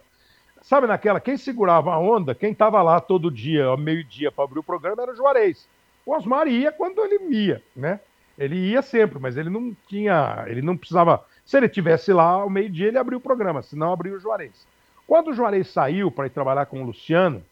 Sabe 0.61 0.87
naquela, 0.87 1.19
quem 1.19 1.37
segurava 1.37 1.93
a 1.93 1.99
onda, 1.99 2.33
quem 2.33 2.51
estava 2.51 2.81
lá 2.81 2.99
todo 2.99 3.31
dia, 3.31 3.65
ao 3.65 3.77
meio-dia, 3.77 4.31
para 4.31 4.43
abrir 4.43 4.59
o 4.59 4.63
programa, 4.63 5.03
era 5.03 5.11
o 5.11 5.15
Juarez. 5.15 5.67
O 6.05 6.15
Osmar 6.15 6.47
ia 6.47 6.71
quando 6.71 7.01
ele 7.01 7.35
ia, 7.35 7.61
né? 7.75 7.99
Ele 8.37 8.55
ia 8.55 8.81
sempre, 8.81 9.19
mas 9.19 9.37
ele 9.37 9.49
não 9.49 9.75
tinha, 9.87 10.43
ele 10.47 10.61
não 10.61 10.75
precisava. 10.75 11.23
Se 11.45 11.57
ele 11.57 11.69
tivesse 11.69 12.11
lá 12.11 12.25
ao 12.25 12.49
meio-dia, 12.49 12.87
ele 12.87 12.97
abriu 12.97 13.17
o 13.17 13.21
programa, 13.21 13.61
senão 13.61 13.93
abriu 13.93 14.15
o 14.15 14.19
Juarez. 14.19 14.67
Quando 15.07 15.29
o 15.29 15.33
Juarez 15.33 15.67
saiu 15.67 16.11
para 16.11 16.25
ir 16.25 16.31
trabalhar 16.31 16.65
com 16.65 16.81
o 16.81 16.85
Luciano, 16.85 17.43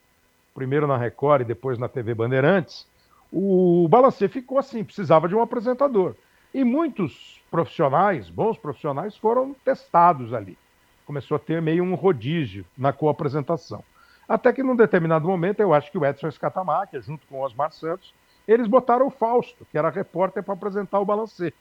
primeiro 0.54 0.88
na 0.88 0.98
Record 0.98 1.42
e 1.42 1.46
depois 1.46 1.78
na 1.78 1.88
TV 1.88 2.14
Bandeirantes, 2.14 2.86
o 3.32 3.88
Balancê 3.88 4.28
ficou 4.28 4.58
assim, 4.58 4.84
precisava 4.84 5.28
de 5.28 5.36
um 5.36 5.42
apresentador. 5.42 6.16
E 6.54 6.64
muitos 6.64 7.42
profissionais, 7.50 8.30
bons 8.30 8.58
profissionais, 8.58 9.18
foram 9.18 9.56
testados 9.66 10.34
ali. 10.34 10.58
Começou 11.06 11.36
a 11.36 11.40
ter 11.40 11.62
meio 11.62 11.84
um 11.84 11.96
rodízio 11.96 12.64
na 12.78 12.94
co-apresentação. 12.94 13.84
Até 14.30 14.54
que 14.54 14.62
num 14.62 14.76
determinado 14.76 15.28
momento, 15.28 15.60
eu 15.60 15.74
acho 15.74 15.92
que 15.92 15.98
o 15.98 16.06
Edson 16.06 16.28
Escatamáquia, 16.28 17.02
junto 17.02 17.26
com 17.28 17.38
o 17.38 17.44
Osmar 17.44 17.72
Santos, 17.72 18.14
eles 18.48 18.68
botaram 18.68 19.08
o 19.08 19.12
Fausto, 19.12 19.66
que 19.72 19.78
era 19.78 19.90
repórter 19.90 20.44
para 20.44 20.54
apresentar 20.54 21.00
o 21.00 21.06
Balancê. 21.06 21.54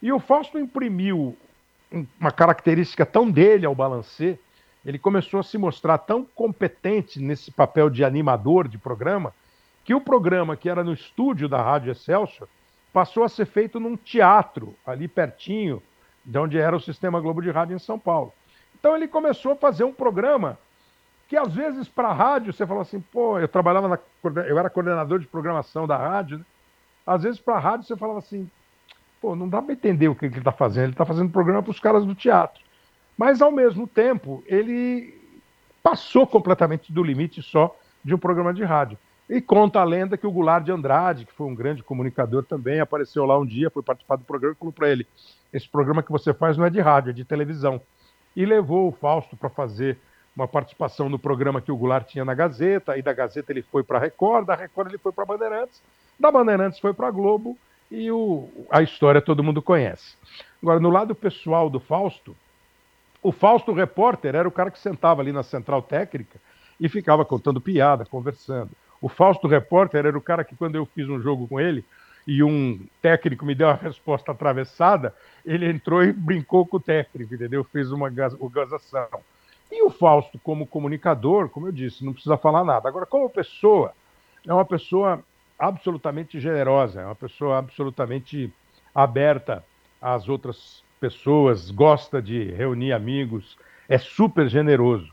E 0.00 0.12
o 0.12 0.20
Fausto 0.20 0.58
imprimiu 0.58 1.36
uma 2.20 2.30
característica 2.30 3.04
tão 3.04 3.30
dele 3.30 3.66
ao 3.66 3.74
Balancê, 3.74 4.38
ele 4.84 4.98
começou 4.98 5.40
a 5.40 5.42
se 5.42 5.56
mostrar 5.56 5.98
tão 5.98 6.24
competente 6.24 7.20
nesse 7.20 7.50
papel 7.50 7.88
de 7.88 8.04
animador 8.04 8.68
de 8.68 8.76
programa, 8.76 9.32
que 9.84 9.94
o 9.94 10.00
programa 10.00 10.56
que 10.56 10.68
era 10.68 10.84
no 10.84 10.92
estúdio 10.92 11.48
da 11.48 11.62
Rádio 11.62 11.92
Excelsior 11.92 12.48
passou 12.94 13.24
a 13.24 13.28
ser 13.28 13.44
feito 13.44 13.78
num 13.78 13.96
teatro 13.96 14.74
ali 14.86 15.06
pertinho 15.06 15.82
de 16.24 16.38
onde 16.38 16.58
era 16.58 16.74
o 16.74 16.80
Sistema 16.80 17.20
Globo 17.20 17.42
de 17.42 17.50
Rádio 17.50 17.76
em 17.76 17.78
São 17.78 17.98
Paulo. 17.98 18.32
Então 18.78 18.96
ele 18.96 19.06
começou 19.06 19.52
a 19.52 19.56
fazer 19.56 19.84
um 19.84 19.92
programa 19.92 20.58
que 21.28 21.36
às 21.36 21.52
vezes 21.52 21.88
para 21.88 22.08
a 22.08 22.14
rádio 22.14 22.52
você 22.52 22.66
fala 22.66 22.82
assim, 22.82 23.00
pô, 23.00 23.38
eu 23.38 23.48
trabalhava 23.48 23.88
na, 23.88 23.98
eu 24.42 24.58
era 24.58 24.70
coordenador 24.70 25.18
de 25.18 25.26
programação 25.26 25.86
da 25.86 25.96
rádio, 25.96 26.38
né? 26.38 26.44
às 27.06 27.22
vezes 27.22 27.40
para 27.40 27.56
a 27.56 27.58
rádio 27.58 27.86
você 27.86 27.96
falava 27.96 28.20
assim, 28.20 28.48
pô, 29.20 29.34
não 29.34 29.48
dá 29.48 29.60
para 29.60 29.72
entender 29.72 30.08
o 30.08 30.14
que 30.14 30.26
ele 30.26 30.38
está 30.38 30.52
fazendo, 30.52 30.84
ele 30.84 30.92
está 30.92 31.04
fazendo 31.04 31.30
programa 31.30 31.62
para 31.62 31.72
os 31.72 31.80
caras 31.80 32.04
do 32.04 32.14
teatro. 32.14 32.62
Mas, 33.16 33.40
ao 33.40 33.50
mesmo 33.50 33.86
tempo, 33.86 34.44
ele 34.46 35.18
passou 35.82 36.26
completamente 36.26 36.92
do 36.92 37.02
limite 37.02 37.42
só 37.42 37.74
de 38.04 38.14
um 38.14 38.18
programa 38.18 38.52
de 38.52 38.62
rádio. 38.64 38.98
E 39.28 39.40
conta 39.40 39.80
a 39.80 39.84
lenda 39.84 40.18
que 40.18 40.26
o 40.26 40.30
Goulart 40.30 40.64
de 40.64 40.72
Andrade, 40.72 41.24
que 41.24 41.32
foi 41.32 41.46
um 41.46 41.54
grande 41.54 41.82
comunicador 41.82 42.44
também, 42.44 42.80
apareceu 42.80 43.24
lá 43.24 43.38
um 43.38 43.46
dia, 43.46 43.70
foi 43.70 43.82
participar 43.82 44.16
do 44.16 44.24
programa 44.24 44.54
e 44.54 44.58
falou 44.58 44.72
para 44.72 44.90
ele: 44.90 45.06
Esse 45.52 45.68
programa 45.68 46.02
que 46.02 46.12
você 46.12 46.34
faz 46.34 46.56
não 46.56 46.66
é 46.66 46.70
de 46.70 46.80
rádio, 46.80 47.10
é 47.10 47.12
de 47.14 47.24
televisão. 47.24 47.80
E 48.36 48.44
levou 48.44 48.88
o 48.88 48.92
Fausto 48.92 49.36
para 49.36 49.48
fazer 49.48 49.96
uma 50.36 50.48
participação 50.48 51.08
no 51.08 51.18
programa 51.18 51.60
que 51.60 51.72
o 51.72 51.76
Goulart 51.76 52.06
tinha 52.06 52.24
na 52.24 52.34
Gazeta, 52.34 52.92
aí 52.92 53.02
da 53.02 53.12
Gazeta 53.12 53.52
ele 53.52 53.62
foi 53.62 53.82
para 53.82 53.98
a 53.98 54.00
Record, 54.00 54.46
da 54.46 54.54
Record 54.54 54.88
ele 54.88 54.98
foi 54.98 55.12
para 55.12 55.24
Bandeirantes, 55.24 55.80
da 56.18 56.30
Bandeirantes 56.30 56.80
foi 56.80 56.92
para 56.92 57.06
a 57.06 57.10
Globo, 57.10 57.56
e 57.90 58.10
o, 58.10 58.48
a 58.70 58.82
história 58.82 59.22
todo 59.22 59.44
mundo 59.44 59.62
conhece. 59.62 60.16
Agora, 60.60 60.80
no 60.80 60.90
lado 60.90 61.14
pessoal 61.14 61.70
do 61.70 61.78
Fausto, 61.78 62.36
o 63.22 63.30
Fausto 63.30 63.72
repórter 63.72 64.34
era 64.34 64.48
o 64.48 64.52
cara 64.52 64.70
que 64.70 64.78
sentava 64.78 65.22
ali 65.22 65.32
na 65.32 65.42
central 65.42 65.80
técnica 65.80 66.38
e 66.80 66.88
ficava 66.88 67.24
contando 67.24 67.60
piada, 67.60 68.04
conversando. 68.04 68.70
O 69.04 69.08
Fausto 69.10 69.46
repórter 69.46 70.06
era 70.06 70.16
o 70.16 70.20
cara 70.22 70.42
que, 70.42 70.56
quando 70.56 70.76
eu 70.76 70.86
fiz 70.86 71.06
um 71.10 71.20
jogo 71.20 71.46
com 71.46 71.60
ele 71.60 71.84
e 72.26 72.42
um 72.42 72.80
técnico 73.02 73.44
me 73.44 73.54
deu 73.54 73.68
a 73.68 73.74
resposta 73.74 74.32
atravessada, 74.32 75.14
ele 75.44 75.68
entrou 75.68 76.02
e 76.02 76.10
brincou 76.10 76.64
com 76.64 76.78
o 76.78 76.80
técnico, 76.80 77.34
entendeu? 77.34 77.62
Fez 77.64 77.92
uma 77.92 78.08
gazação. 78.08 79.06
E 79.70 79.84
o 79.84 79.90
Fausto, 79.90 80.38
como 80.38 80.66
comunicador, 80.66 81.50
como 81.50 81.68
eu 81.68 81.72
disse, 81.72 82.02
não 82.02 82.14
precisa 82.14 82.38
falar 82.38 82.64
nada. 82.64 82.88
Agora, 82.88 83.04
como 83.04 83.28
pessoa, 83.28 83.92
é 84.48 84.54
uma 84.54 84.64
pessoa 84.64 85.22
absolutamente 85.58 86.40
generosa, 86.40 87.02
é 87.02 87.04
uma 87.04 87.14
pessoa 87.14 87.58
absolutamente 87.58 88.50
aberta 88.94 89.62
às 90.00 90.30
outras 90.30 90.82
pessoas, 90.98 91.70
gosta 91.70 92.22
de 92.22 92.52
reunir 92.52 92.94
amigos, 92.94 93.58
é 93.86 93.98
super 93.98 94.48
generoso. 94.48 95.12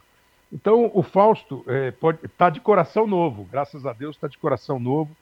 Então, 0.52 0.92
o 0.94 1.02
Fausto 1.02 1.64
está 2.24 2.48
é, 2.48 2.52
de 2.52 2.60
coração 2.60 3.08
novo, 3.08 3.48
graças 3.50 3.86
a 3.86 3.94
Deus 3.94 4.16
está 4.16 4.28
de 4.28 4.38
coração 4.38 4.80
novo, 4.80 5.16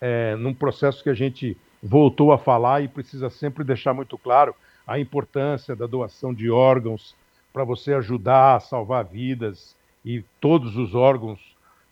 é, 0.00 0.36
num 0.36 0.54
processo 0.54 1.02
que 1.02 1.10
a 1.10 1.14
gente 1.14 1.56
voltou 1.82 2.32
a 2.32 2.38
falar 2.38 2.82
e 2.82 2.88
precisa 2.88 3.28
sempre 3.28 3.64
deixar 3.64 3.92
muito 3.92 4.16
claro 4.16 4.54
a 4.86 4.98
importância 4.98 5.74
da 5.74 5.86
doação 5.86 6.32
de 6.32 6.48
órgãos 6.50 7.16
para 7.52 7.64
você 7.64 7.94
ajudar 7.94 8.56
a 8.56 8.60
salvar 8.60 9.04
vidas 9.04 9.74
e 10.04 10.22
todos 10.40 10.76
os 10.76 10.94
órgãos 10.94 11.40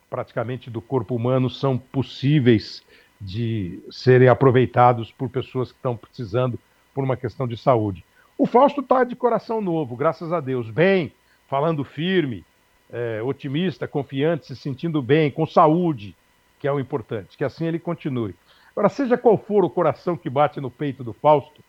praticamente 0.09 0.71
do 0.71 0.81
corpo 0.81 1.17
humano 1.17 1.51
são 1.51 1.77
possíveis 1.77 2.85
de 3.21 3.83
serem 3.91 4.29
aproveitados 4.29 5.11
por 5.11 5.29
pessoas 5.29 5.73
que 5.73 5.79
estão 5.79 5.97
precisando 5.97 6.59
por 6.95 7.03
uma 7.03 7.17
questão 7.17 7.49
de 7.49 7.57
saúde. 7.57 8.05
O 8.39 8.47
Fausto 8.47 8.81
está 8.81 9.03
de 9.03 9.17
coração 9.17 9.61
novo, 9.61 9.97
graças 9.97 10.33
a 10.33 10.41
Deus, 10.41 10.71
bem, 10.71 11.13
falando 11.49 11.83
firme, 11.83 12.45
é, 12.95 13.21
otimista, 13.21 13.89
confiante, 13.89 14.47
se 14.47 14.55
sentindo 14.55 15.03
bem, 15.03 15.29
com 15.29 15.45
saúde, 15.45 16.15
que 16.61 16.69
é 16.69 16.73
o 16.73 16.79
importante, 16.79 17.37
que 17.37 17.43
assim 17.43 17.67
ele 17.67 17.81
continue. 17.81 18.37
Agora, 18.71 18.89
seja 18.89 19.19
qual 19.19 19.37
for 19.37 19.65
o 19.65 19.71
coração 19.71 20.17
que 20.17 20.31
bate 20.31 20.61
no 20.61 20.71
peito 20.71 21.03
do 21.03 21.13
Fausto, 21.13 21.61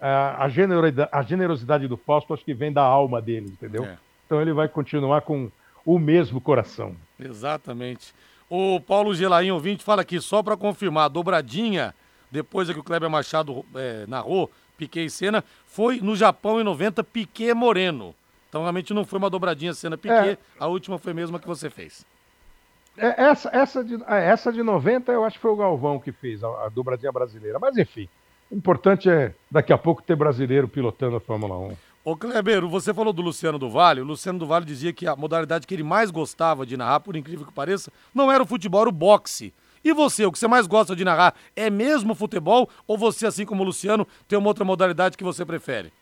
a 0.00 0.48
generosidade, 0.48 1.10
a 1.12 1.22
generosidade 1.22 1.88
do 1.88 1.96
Fausto 1.96 2.32
acho 2.32 2.44
que 2.44 2.54
vem 2.54 2.72
da 2.72 2.82
alma 2.82 3.20
dele, 3.20 3.48
entendeu? 3.48 3.84
É. 3.84 3.98
Então 4.24 4.40
ele 4.40 4.52
vai 4.52 4.66
continuar 4.66 5.22
com 5.22 5.50
o 5.84 5.98
mesmo 5.98 6.40
coração. 6.40 6.94
Exatamente. 7.18 8.14
O 8.48 8.80
Paulo 8.80 9.12
Gelaim, 9.14 9.50
ouvinte, 9.50 9.84
fala 9.84 10.02
aqui, 10.02 10.20
só 10.20 10.42
para 10.42 10.56
confirmar, 10.56 11.04
a 11.04 11.08
dobradinha, 11.08 11.94
depois 12.30 12.70
é 12.70 12.72
que 12.72 12.80
o 12.80 12.84
Kleber 12.84 13.10
Machado 13.10 13.64
é, 13.74 14.06
narrou, 14.06 14.50
Piquet 14.78 15.04
e 15.04 15.10
Senna, 15.10 15.44
foi 15.66 16.00
no 16.00 16.16
Japão 16.16 16.60
em 16.60 16.64
90, 16.64 17.04
Piquet 17.04 17.52
Moreno. 17.52 18.14
Então 18.50 18.62
realmente 18.62 18.92
não 18.92 19.04
foi 19.04 19.18
uma 19.18 19.30
dobradinha 19.30 19.72
Senna 19.72 19.96
Piquet, 19.96 20.32
é. 20.32 20.38
a 20.58 20.66
última 20.66 20.98
foi 20.98 21.14
mesmo 21.14 21.36
a 21.36 21.40
que 21.40 21.46
você 21.46 21.70
fez. 21.70 22.04
É, 22.98 23.22
essa, 23.22 23.48
essa, 23.52 23.82
de, 23.82 23.94
é, 24.06 24.28
essa 24.28 24.52
de 24.52 24.62
90 24.62 25.10
eu 25.12 25.24
acho 25.24 25.36
que 25.36 25.42
foi 25.42 25.52
o 25.52 25.56
Galvão 25.56 25.98
que 25.98 26.12
fez, 26.12 26.44
a, 26.44 26.66
a 26.66 26.68
dobradinha 26.68 27.12
brasileira. 27.12 27.58
Mas 27.58 27.78
enfim, 27.78 28.08
o 28.50 28.56
importante 28.56 29.08
é 29.08 29.32
daqui 29.50 29.72
a 29.72 29.78
pouco 29.78 30.02
ter 30.02 30.16
brasileiro 30.16 30.68
pilotando 30.68 31.16
a 31.16 31.20
Fórmula 31.20 31.56
1. 31.56 31.76
Ô 32.02 32.16
Kleber, 32.16 32.66
você 32.66 32.92
falou 32.92 33.12
do 33.12 33.22
Luciano 33.22 33.58
do 33.58 33.70
Vale. 33.70 34.00
O 34.00 34.04
Luciano 34.04 34.38
do 34.38 34.46
Vale 34.46 34.64
dizia 34.64 34.92
que 34.92 35.06
a 35.06 35.14
modalidade 35.14 35.66
que 35.66 35.74
ele 35.74 35.82
mais 35.84 36.10
gostava 36.10 36.66
de 36.66 36.76
narrar, 36.76 37.00
por 37.00 37.14
incrível 37.14 37.46
que 37.46 37.52
pareça, 37.52 37.92
não 38.12 38.32
era 38.32 38.42
o 38.42 38.46
futebol, 38.46 38.80
era 38.80 38.90
o 38.90 38.92
boxe. 38.92 39.54
E 39.84 39.92
você, 39.92 40.26
o 40.26 40.32
que 40.32 40.38
você 40.38 40.48
mais 40.48 40.66
gosta 40.66 40.96
de 40.96 41.04
narrar 41.04 41.34
é 41.54 41.70
mesmo 41.70 42.14
futebol 42.14 42.68
ou 42.86 42.98
você, 42.98 43.26
assim 43.26 43.46
como 43.46 43.62
o 43.62 43.66
Luciano, 43.66 44.06
tem 44.26 44.38
uma 44.38 44.48
outra 44.48 44.64
modalidade 44.64 45.16
que 45.16 45.24
você 45.24 45.44
prefere? 45.44 45.92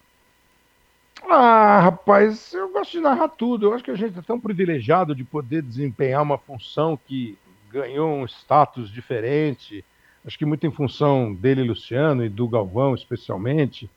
Ah, 1.27 1.81
rapaz, 1.81 2.53
eu 2.53 2.71
gosto 2.73 2.93
de 2.93 3.01
narrar 3.01 3.29
tudo. 3.29 3.67
Eu 3.67 3.75
acho 3.75 3.85
que 3.85 3.91
a 3.91 3.97
gente 3.97 4.19
é 4.19 4.23
tão 4.23 4.39
privilegiado 4.39 5.15
de 5.15 5.25
poder 5.25 5.63
desempenhar 5.63 6.23
uma 6.23 6.39
função 6.39 6.97
que 6.97 7.37
ganhou 7.71 8.11
um 8.11 8.25
status 8.25 8.91
diferente. 8.91 9.85
Acho 10.25 10.39
que 10.39 10.45
muito 10.45 10.67
em 10.67 10.71
função 10.71 11.35
dele, 11.35 11.63
Luciano, 11.63 12.25
e 12.25 12.29
do 12.29 12.49
Galvão, 12.49 12.95
especialmente. 12.95 13.91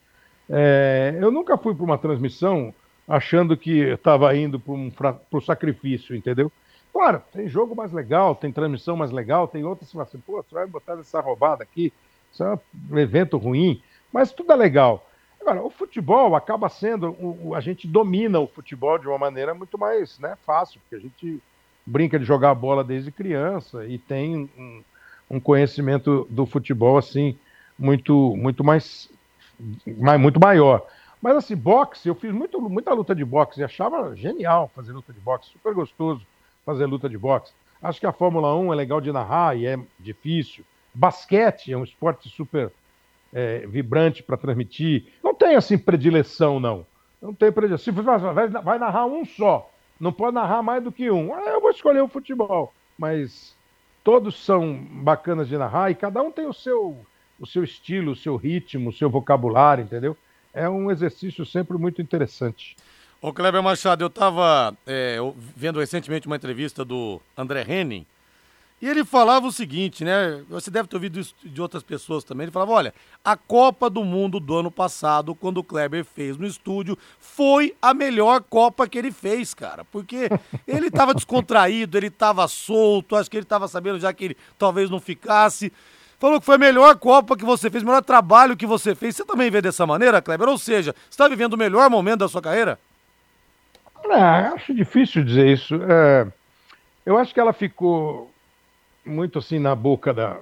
É, 0.50 1.18
eu 1.22 1.32
nunca 1.32 1.58
fui 1.58 1.74
para 1.74 1.84
uma 1.84 1.98
transmissão 1.98 2.74
achando 3.08 3.56
que 3.58 3.80
estava 3.80 4.36
indo 4.36 4.60
para 4.60 4.74
um, 4.74 4.92
o 5.32 5.42
sacrifício, 5.42 6.16
entendeu? 6.16 6.52
Claro, 6.92 7.22
tem 7.32 7.48
jogo 7.48 7.76
mais 7.76 7.92
legal, 7.92 8.36
tem 8.36 8.52
transmissão 8.52 8.98
mais 8.98 9.12
legal, 9.12 9.48
tem 9.48 9.64
outras 9.64 9.90
que 9.90 9.96
você 9.96 10.02
assim, 10.02 10.20
pô, 10.20 10.44
você 10.44 10.54
vai 10.54 10.68
botar 10.68 11.00
essa 11.00 11.22
roubada 11.22 11.64
aqui, 11.64 11.94
isso 12.32 12.44
é 12.44 12.60
um 12.92 12.98
evento 12.98 13.38
ruim, 13.38 13.82
mas 14.12 14.32
tudo 14.32 14.52
é 14.52 14.56
legal. 14.56 15.08
Agora, 15.42 15.64
o 15.64 15.72
futebol 15.72 16.36
acaba 16.36 16.70
sendo, 16.70 17.16
o, 17.20 17.56
a 17.56 17.60
gente 17.60 17.88
domina 17.88 18.40
o 18.40 18.48
futebol 18.48 18.98
de 19.00 19.08
uma 19.08 19.18
maneira 19.18 19.54
muito 19.56 19.78
mais 19.78 20.20
né, 20.20 20.38
fácil, 20.46 20.80
porque 20.82 20.96
a 20.96 21.00
gente 21.00 21.42
brinca 21.84 22.20
de 22.20 22.26
jogar 22.26 22.54
bola 22.54 22.84
desde 22.84 23.12
criança 23.12 23.86
e 23.88 23.98
tem 23.98 24.50
um, 24.58 24.84
um 25.30 25.40
conhecimento 25.40 26.28
do 26.30 26.46
futebol 26.46 26.98
assim 26.98 27.36
muito, 27.78 28.36
muito 28.38 28.64
mais 28.64 29.10
muito 30.20 30.40
maior. 30.40 30.86
Mas 31.20 31.36
assim, 31.38 31.56
boxe, 31.56 32.08
eu 32.08 32.16
fiz 32.16 32.32
muito, 32.32 32.62
muita 32.62 32.94
luta 32.94 33.14
de 33.14 33.26
boxe 33.26 33.60
e 33.60 33.64
achava 33.64 34.16
genial 34.16 34.72
fazer 34.76 34.92
luta 34.92 35.12
de 35.12 35.20
boxe, 35.20 35.50
super 35.50 35.74
gostoso 35.74 36.26
fazer 36.66 36.86
luta 36.86 37.10
de 37.10 37.18
boxe. 37.18 37.52
Acho 37.82 38.00
que 38.00 38.06
a 38.06 38.14
Fórmula 38.14 38.56
1 38.56 38.74
é 38.74 38.76
legal 38.76 39.02
de 39.02 39.12
narrar 39.12 39.58
e 39.58 39.66
é 39.66 39.80
difícil. 40.00 40.64
Basquete 40.94 41.72
é 41.72 41.78
um 41.78 41.84
esporte 41.84 42.30
super 42.30 42.72
é, 43.34 43.66
vibrante 43.68 44.24
para 44.24 44.38
transmitir. 44.38 45.06
Não 45.24 45.34
tem 45.34 45.56
assim 45.56 45.78
predileção, 45.78 46.60
não. 46.60 46.86
Não 47.22 47.34
tem 47.34 47.52
predileção. 47.52 47.94
Se 47.94 48.02
vai, 48.02 48.48
vai 48.48 48.80
narrar 48.80 49.06
um 49.06 49.26
só, 49.26 49.70
não 50.00 50.12
pode 50.12 50.36
narrar 50.36 50.64
mais 50.64 50.84
do 50.84 50.92
que 50.92 51.12
um. 51.12 51.34
Ah, 51.34 51.50
eu 51.50 51.62
vou 51.62 51.72
escolher 51.72 52.02
o 52.02 52.08
futebol. 52.08 52.74
Mas 52.98 53.56
todos 54.04 54.44
são 54.44 54.74
bacanas 54.76 55.48
de 55.48 55.58
narrar 55.58 55.92
e 55.92 55.96
cada 55.96 56.22
um 56.22 56.32
tem 56.32 56.46
o 56.46 56.54
seu 56.54 56.98
o 57.40 57.48
seu 57.48 57.64
estilo, 57.64 58.12
o 58.12 58.16
seu 58.16 58.36
ritmo, 58.36 58.92
o 58.92 58.94
seu 58.94 59.10
vocabulário, 59.10 59.84
entendeu? 59.84 60.16
É 60.54 60.70
um 60.70 60.92
exercício 60.92 61.44
sempre 61.44 61.76
muito 61.76 62.00
interessante. 62.00 62.76
Ô 63.20 63.34
Kleber 63.34 63.64
Machado, 63.64 64.04
eu 64.04 64.08
estava 64.08 64.78
é, 64.86 65.18
vendo 65.56 65.80
recentemente 65.80 66.28
uma 66.28 66.36
entrevista 66.36 66.86
do 66.86 67.20
André 67.36 67.66
Henning, 67.68 68.06
e 68.82 68.90
ele 68.90 69.06
falava 69.06 69.46
o 69.46 69.52
seguinte, 69.52 70.04
né? 70.04 70.42
Você 70.50 70.72
deve 70.72 70.88
ter 70.88 70.96
ouvido 70.96 71.20
isso 71.20 71.36
de 71.44 71.62
outras 71.62 71.84
pessoas 71.84 72.24
também. 72.24 72.46
Ele 72.46 72.52
falava: 72.52 72.72
olha, 72.72 72.94
a 73.24 73.38
Copa 73.38 73.92
do 73.92 74.04
Mundo 74.04 74.40
do 74.40 74.58
ano 74.58 74.72
passado, 74.72 75.36
quando 75.36 75.60
o 75.60 75.64
Kleber 75.64 76.04
fez 76.04 76.36
no 76.36 76.48
estúdio, 76.48 76.98
foi 77.20 77.76
a 77.80 77.94
melhor 77.94 78.42
Copa 78.42 78.88
que 78.88 78.98
ele 78.98 79.12
fez, 79.12 79.54
cara. 79.54 79.86
Porque 79.86 80.30
ele 80.68 80.88
estava 80.88 81.14
descontraído, 81.14 81.96
ele 81.96 82.08
estava 82.08 82.48
solto, 82.48 83.16
acho 83.16 83.30
que 83.30 83.38
ele 83.38 83.44
estava 83.44 83.68
sabendo 83.68 84.00
já 84.00 84.12
que 84.12 84.26
ele 84.26 84.38
talvez 84.58 84.90
não 84.90 85.00
ficasse. 85.00 85.72
Falou 86.18 86.40
que 86.40 86.46
foi 86.46 86.56
a 86.56 86.60
melhor 86.60 86.98
Copa 86.98 87.38
que 87.38 87.46
você 87.46 87.70
fez, 87.70 87.84
o 87.84 87.86
melhor 87.86 88.04
trabalho 88.04 88.58
que 88.58 88.66
você 88.66 88.96
fez. 88.96 89.16
Você 89.16 89.24
também 89.24 89.52
vê 89.52 89.62
dessa 89.62 89.86
maneira, 89.86 90.24
Kleber? 90.24 90.50
Ou 90.50 90.58
seja, 90.58 90.94
você 90.94 91.10
está 91.12 91.28
vivendo 91.28 91.54
o 91.54 91.58
melhor 91.58 91.88
momento 91.88 92.22
da 92.22 92.28
sua 92.28 92.42
carreira? 92.42 92.80
É, 94.10 94.48
acho 94.56 94.74
difícil 94.74 95.24
dizer 95.24 95.48
isso. 95.48 95.80
É, 95.88 96.28
eu 97.06 97.18
acho 97.20 97.32
que 97.32 97.40
ela 97.40 97.54
ficou 97.54 98.31
muito 99.06 99.40
assim 99.40 99.60
na 99.60 99.76
boca 99.76 100.14
da, 100.14 100.40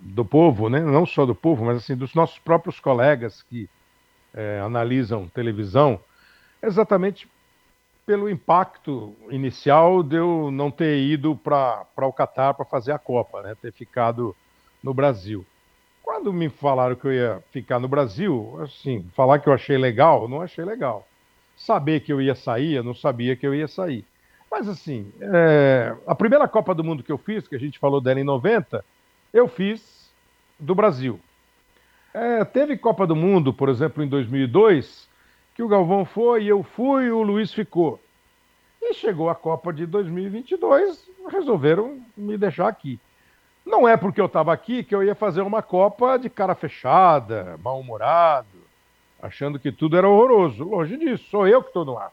do 0.00 0.24
povo, 0.24 0.68
né? 0.68 0.80
não 0.80 1.06
só 1.06 1.24
do 1.24 1.34
povo, 1.34 1.64
mas 1.64 1.78
assim 1.78 1.96
dos 1.96 2.14
nossos 2.14 2.38
próprios 2.38 2.80
colegas 2.80 3.42
que 3.42 3.68
é, 4.34 4.60
analisam 4.60 5.28
televisão, 5.28 6.00
exatamente 6.62 7.28
pelo 8.04 8.28
impacto 8.28 9.14
inicial 9.30 10.02
de 10.02 10.16
eu 10.16 10.50
não 10.50 10.70
ter 10.70 10.98
ido 10.98 11.36
para 11.36 11.86
o 11.96 12.12
Catar 12.12 12.54
para 12.54 12.64
fazer 12.64 12.92
a 12.92 12.98
Copa, 12.98 13.42
né? 13.42 13.54
ter 13.60 13.72
ficado 13.72 14.34
no 14.82 14.92
Brasil. 14.92 15.46
Quando 16.02 16.32
me 16.32 16.48
falaram 16.48 16.96
que 16.96 17.06
eu 17.06 17.12
ia 17.12 17.44
ficar 17.52 17.78
no 17.78 17.86
Brasil, 17.86 18.58
assim, 18.60 19.08
falar 19.14 19.38
que 19.38 19.48
eu 19.48 19.52
achei 19.52 19.78
legal, 19.78 20.28
não 20.28 20.42
achei 20.42 20.64
legal. 20.64 21.06
Saber 21.56 22.00
que 22.00 22.12
eu 22.12 22.20
ia 22.20 22.34
sair, 22.34 22.74
eu 22.74 22.82
não 22.82 22.94
sabia 22.94 23.36
que 23.36 23.46
eu 23.46 23.54
ia 23.54 23.68
sair. 23.68 24.04
Mas 24.52 24.68
assim, 24.68 25.10
é... 25.18 25.96
a 26.06 26.14
primeira 26.14 26.46
Copa 26.46 26.74
do 26.74 26.84
Mundo 26.84 27.02
que 27.02 27.10
eu 27.10 27.16
fiz, 27.16 27.48
que 27.48 27.56
a 27.56 27.58
gente 27.58 27.78
falou 27.78 28.02
dela 28.02 28.20
em 28.20 28.24
90, 28.24 28.84
eu 29.32 29.48
fiz 29.48 30.12
do 30.60 30.74
Brasil. 30.74 31.18
É, 32.12 32.44
teve 32.44 32.76
Copa 32.76 33.06
do 33.06 33.16
Mundo, 33.16 33.54
por 33.54 33.70
exemplo, 33.70 34.04
em 34.04 34.06
2002, 34.06 35.08
que 35.54 35.62
o 35.62 35.68
Galvão 35.68 36.04
foi, 36.04 36.44
eu 36.44 36.62
fui, 36.62 37.10
o 37.10 37.22
Luiz 37.22 37.50
ficou. 37.50 37.98
E 38.82 38.92
chegou 38.92 39.30
a 39.30 39.34
Copa 39.34 39.72
de 39.72 39.86
2022, 39.86 41.08
resolveram 41.30 42.02
me 42.14 42.36
deixar 42.36 42.68
aqui. 42.68 43.00
Não 43.64 43.88
é 43.88 43.96
porque 43.96 44.20
eu 44.20 44.26
estava 44.26 44.52
aqui 44.52 44.84
que 44.84 44.94
eu 44.94 45.02
ia 45.02 45.14
fazer 45.14 45.40
uma 45.40 45.62
Copa 45.62 46.18
de 46.18 46.28
cara 46.28 46.54
fechada, 46.54 47.58
mal-humorado, 47.64 48.58
achando 49.22 49.58
que 49.58 49.72
tudo 49.72 49.96
era 49.96 50.06
horroroso. 50.06 50.62
Longe 50.62 50.98
disso, 50.98 51.24
sou 51.30 51.48
eu 51.48 51.62
que 51.62 51.68
estou 51.68 51.86
no 51.86 51.96
ar. 51.96 52.12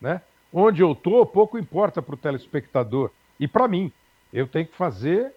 Né? 0.00 0.22
Onde 0.56 0.82
eu 0.82 0.92
estou, 0.92 1.26
pouco 1.26 1.58
importa 1.58 2.00
para 2.00 2.14
o 2.14 2.18
telespectador. 2.18 3.10
E 3.40 3.48
para 3.48 3.66
mim, 3.66 3.90
eu 4.32 4.46
tenho 4.46 4.66
que 4.66 4.76
fazer 4.76 5.32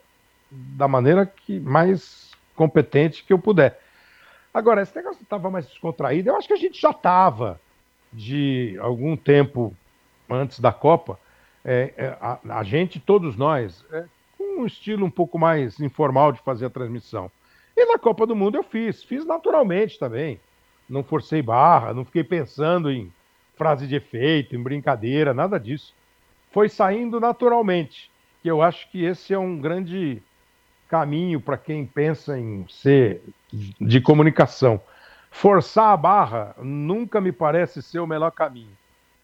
da 0.51 0.87
maneira 0.87 1.25
que 1.25 1.59
mais 1.59 2.31
competente 2.55 3.23
que 3.23 3.33
eu 3.33 3.39
puder. 3.39 3.81
Agora, 4.53 4.83
esse 4.83 4.95
negócio 4.95 5.23
estava 5.23 5.49
mais 5.49 5.65
descontraído, 5.65 6.29
eu 6.29 6.35
acho 6.35 6.47
que 6.47 6.53
a 6.53 6.57
gente 6.57 6.79
já 6.79 6.91
estava 6.91 7.59
de 8.13 8.77
algum 8.79 9.17
tempo 9.17 9.75
antes 10.29 10.59
da 10.59 10.71
Copa. 10.71 11.19
É, 11.65 11.93
é, 11.97 12.17
a, 12.21 12.39
a, 12.59 12.63
gente, 12.63 12.99
todos 12.99 13.35
nós, 13.35 13.83
é, 13.91 14.05
um 14.39 14.67
estilo 14.67 15.03
um 15.03 15.11
pouco 15.11 15.39
mais 15.39 15.79
informal 15.79 16.31
de 16.31 16.39
fazer 16.41 16.67
a 16.67 16.69
transmissão. 16.69 17.31
E 17.75 17.85
na 17.85 17.97
Copa 17.97 18.25
do 18.27 18.35
Mundo 18.35 18.55
eu 18.55 18.63
fiz, 18.63 19.03
fiz 19.03 19.25
naturalmente 19.25 19.97
também. 19.97 20.39
Não 20.87 21.03
forcei 21.03 21.41
barra, 21.41 21.93
não 21.93 22.05
fiquei 22.05 22.23
pensando 22.23 22.91
em 22.91 23.11
frase 23.57 23.87
de 23.87 23.95
efeito, 23.95 24.55
em 24.55 24.61
brincadeira, 24.61 25.33
nada 25.33 25.59
disso. 25.59 25.93
Foi 26.51 26.69
saindo 26.69 27.19
naturalmente, 27.19 28.09
que 28.41 28.49
eu 28.49 28.61
acho 28.61 28.89
que 28.91 29.03
esse 29.03 29.33
é 29.33 29.39
um 29.39 29.59
grande 29.59 30.21
caminho 30.87 31.41
para 31.41 31.57
quem 31.57 31.85
pensa 31.85 32.37
em 32.37 32.65
ser 32.69 33.21
de 33.79 33.99
comunicação. 33.99 34.79
Forçar 35.29 35.91
a 35.91 35.97
barra 35.97 36.55
nunca 36.59 37.19
me 37.19 37.31
parece 37.31 37.81
ser 37.81 37.99
o 37.99 38.07
melhor 38.07 38.31
caminho. 38.31 38.71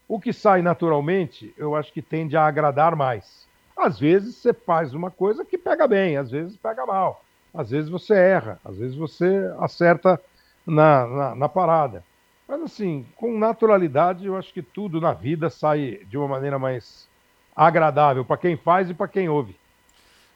O 0.07 0.19
que 0.19 0.33
sai 0.33 0.61
naturalmente, 0.61 1.53
eu 1.57 1.75
acho 1.75 1.91
que 1.93 2.01
tende 2.01 2.35
a 2.35 2.45
agradar 2.45 2.95
mais. 2.95 3.47
Às 3.75 3.99
vezes 3.99 4.35
você 4.35 4.53
faz 4.53 4.93
uma 4.93 5.09
coisa 5.09 5.45
que 5.45 5.57
pega 5.57 5.87
bem, 5.87 6.17
às 6.17 6.29
vezes 6.29 6.57
pega 6.57 6.85
mal, 6.85 7.23
às 7.53 7.71
vezes 7.71 7.89
você 7.89 8.13
erra, 8.13 8.59
às 8.63 8.77
vezes 8.77 8.95
você 8.95 9.51
acerta 9.59 10.19
na, 10.65 11.07
na, 11.07 11.35
na 11.35 11.49
parada. 11.49 12.03
Mas 12.47 12.61
assim, 12.61 13.05
com 13.15 13.37
naturalidade, 13.37 14.25
eu 14.25 14.37
acho 14.37 14.53
que 14.53 14.61
tudo 14.61 14.99
na 14.99 15.13
vida 15.13 15.49
sai 15.49 16.01
de 16.09 16.17
uma 16.17 16.27
maneira 16.27 16.59
mais 16.59 17.07
agradável 17.55 18.25
para 18.25 18.37
quem 18.37 18.57
faz 18.57 18.89
e 18.89 18.93
para 18.93 19.07
quem 19.07 19.29
ouve. 19.29 19.55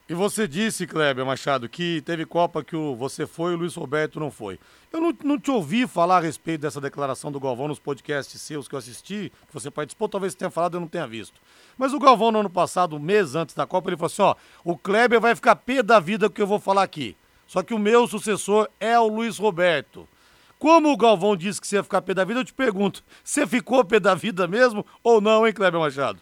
E 0.10 0.13
você 0.13 0.48
disse, 0.48 0.88
Kleber 0.88 1.26
Machado, 1.26 1.67
que 1.67 2.02
teve 2.06 2.26
Copa 2.26 2.63
que 2.63 2.78
o, 2.78 2.96
você 2.96 3.28
foi 3.28 3.52
e 3.52 3.56
o 3.56 3.58
Luiz 3.58 3.76
Roberto 3.76 4.22
não 4.22 4.32
foi. 4.32 4.58
Eu 4.89 5.02
não, 5.02 5.13
não, 5.22 5.38
te 5.38 5.52
ouvi 5.52 5.86
falar 5.86 6.20
a 6.20 6.22
respeito 6.22 6.62
dessa 6.62 6.80
declaração 6.80 7.30
do 7.30 7.41
Galvão 7.41 7.67
nos 7.67 7.78
podcasts 7.78 8.41
seus 8.41 8.70
que 8.70 8.76
eu 8.76 8.80
assisti, 8.80 9.34
que 9.46 9.54
você 9.54 9.70
participou, 9.70 10.08
talvez 10.08 10.34
tenha 10.34 10.50
falado 10.50 10.76
e 10.76 10.78
eu 10.78 10.80
não 10.80 10.88
tenha 10.88 11.06
visto. 11.06 11.41
Mas 11.78 11.91
o 11.91 12.00
Galvão, 12.00 12.32
no 12.32 12.39
ano 12.39 12.50
passado, 12.50 12.96
um 12.96 13.00
mês 13.00 13.36
antes 13.36 13.54
da 13.54 13.67
Copa, 13.67 13.89
ele 13.89 13.98
falou 13.98 14.08
assim: 14.08 14.22
ó, 14.22 14.34
o 14.63 14.78
Kleber 14.78 15.20
vai 15.20 15.36
ficar 15.36 15.58
pé 15.58 15.84
da 15.84 16.00
vida 16.00 16.30
que 16.30 16.41
eu 16.41 16.48
vou 16.48 16.60
falar 16.60 16.84
aqui. 16.84 17.17
Só 17.46 17.62
que 17.62 17.74
o 17.74 17.80
meu 17.80 18.08
sucessor 18.08 18.70
é 18.80 18.98
o 18.98 19.08
Luiz 19.08 19.38
Roberto. 19.38 20.08
Como 20.60 20.91
o 20.91 20.98
Galvão 20.98 21.36
disse 21.36 21.62
que 21.62 21.67
você 21.67 21.76
ia 21.76 21.84
ficar 21.84 22.02
pé 22.02 22.13
da 22.13 22.26
vida, 22.26 22.39
eu 22.39 22.46
te 22.46 22.54
pergunto: 22.54 23.04
você 23.24 23.46
ficou 23.46 23.84
pé 23.86 24.00
da 24.00 24.15
vida 24.15 24.48
mesmo 24.48 24.86
ou 25.04 25.22
não, 25.22 25.46
hein, 25.46 25.54
Kleber 25.54 25.80
Machado? 25.80 26.20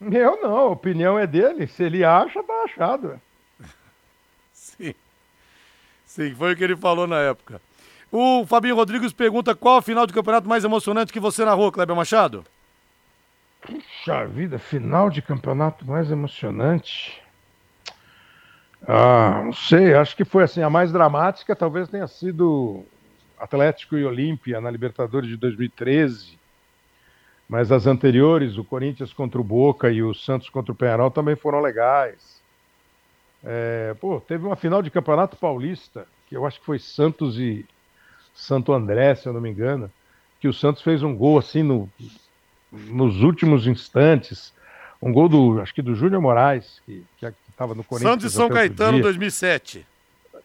Eu 0.00 0.40
não, 0.42 0.56
a 0.56 0.66
opinião 0.66 1.18
é 1.18 1.26
dele. 1.26 1.66
Se 1.66 1.82
ele 1.82 2.04
acha, 2.04 2.42
tá 2.42 2.64
achado. 2.64 3.20
Sim. 4.52 4.94
Sim, 6.04 6.34
foi 6.34 6.52
o 6.52 6.56
que 6.56 6.64
ele 6.64 6.76
falou 6.76 7.06
na 7.06 7.18
época. 7.18 7.60
O 8.12 8.46
Fabinho 8.46 8.76
Rodrigues 8.76 9.12
pergunta 9.12 9.54
qual 9.54 9.78
a 9.78 9.82
final 9.82 10.06
de 10.06 10.12
campeonato 10.12 10.48
mais 10.48 10.64
emocionante 10.64 11.12
que 11.12 11.20
você 11.20 11.44
narrou, 11.44 11.72
Kleber 11.72 11.96
Machado? 11.96 12.44
Puxa 13.60 14.26
vida, 14.26 14.58
final 14.58 15.10
de 15.10 15.20
campeonato 15.20 15.84
mais 15.84 16.10
emocionante. 16.10 17.20
Ah, 18.86 19.42
não 19.44 19.52
sei, 19.52 19.94
acho 19.94 20.14
que 20.14 20.24
foi 20.24 20.44
assim, 20.44 20.62
a 20.62 20.70
mais 20.70 20.92
dramática 20.92 21.56
talvez 21.56 21.88
tenha 21.88 22.06
sido 22.06 22.84
Atlético 23.38 23.96
e 23.96 24.04
Olímpia 24.04 24.60
na 24.60 24.70
Libertadores 24.70 25.28
de 25.28 25.36
2013 25.36 26.36
mas 27.48 27.70
as 27.70 27.86
anteriores, 27.86 28.58
o 28.58 28.64
Corinthians 28.64 29.12
contra 29.12 29.40
o 29.40 29.44
Boca 29.44 29.90
e 29.90 30.02
o 30.02 30.12
Santos 30.12 30.48
contra 30.48 30.72
o 30.72 30.74
Penharol 30.74 31.10
também 31.10 31.36
foram 31.36 31.60
legais. 31.60 32.40
É, 33.44 33.94
pô, 34.00 34.20
teve 34.20 34.44
uma 34.44 34.56
final 34.56 34.82
de 34.82 34.90
Campeonato 34.90 35.36
Paulista, 35.36 36.06
que 36.28 36.36
eu 36.36 36.44
acho 36.44 36.58
que 36.58 36.66
foi 36.66 36.78
Santos 36.78 37.38
e 37.38 37.64
Santo 38.34 38.72
André, 38.72 39.14
se 39.14 39.28
eu 39.28 39.32
não 39.32 39.40
me 39.40 39.50
engano, 39.50 39.90
que 40.40 40.48
o 40.48 40.52
Santos 40.52 40.82
fez 40.82 41.02
um 41.02 41.14
gol 41.14 41.38
assim 41.38 41.62
no, 41.62 41.88
nos 42.72 43.22
últimos 43.22 43.66
instantes, 43.68 44.52
um 45.00 45.12
gol 45.12 45.28
do, 45.28 45.60
acho 45.60 45.72
que 45.72 45.82
do 45.82 45.94
Júnior 45.94 46.20
Moraes, 46.20 46.82
que 46.84 47.04
estava 47.48 47.74
no 47.76 47.84
Corinthians. 47.84 48.12
Santos 48.12 48.32
e 48.32 48.34
São 48.34 48.48
Caetano, 48.48 49.00
2007. 49.00 49.86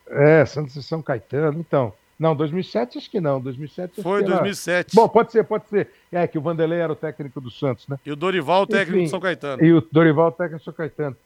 É, 0.08 0.46
Santos 0.46 0.76
e 0.76 0.84
São 0.84 1.02
Caetano, 1.02 1.60
então. 1.60 1.94
Não, 2.22 2.36
2007 2.36 3.00
acho 3.00 3.10
que 3.10 3.20
não. 3.20 3.42
2007 3.42 4.04
Foi 4.04 4.24
2007. 4.24 4.96
Bom, 4.96 5.10
pode 5.10 5.32
ser, 5.32 5.44
pode 5.44 5.68
ser. 5.68 5.90
É 6.12 6.28
que 6.28 6.38
o 6.38 6.42
Vanderlei 6.42 6.78
era 6.78 6.94
o 6.94 6.96
técnico 6.96 7.42
do 7.42 7.50
Santos, 7.50 7.88
né? 7.88 7.98
E 8.06 8.12
o 8.12 8.16
Dorival, 8.16 8.62
o 8.62 8.68
técnico 8.68 8.98
Enfim, 8.98 9.06
do 9.06 9.10
São 9.10 9.20
Caetano. 9.20 9.64
E 9.64 9.74
o 9.74 9.82
Dorival, 9.92 10.28
o 10.28 10.32
técnico 10.32 10.60
do 10.60 10.64
São 10.64 10.74
Caetano. 10.74 11.18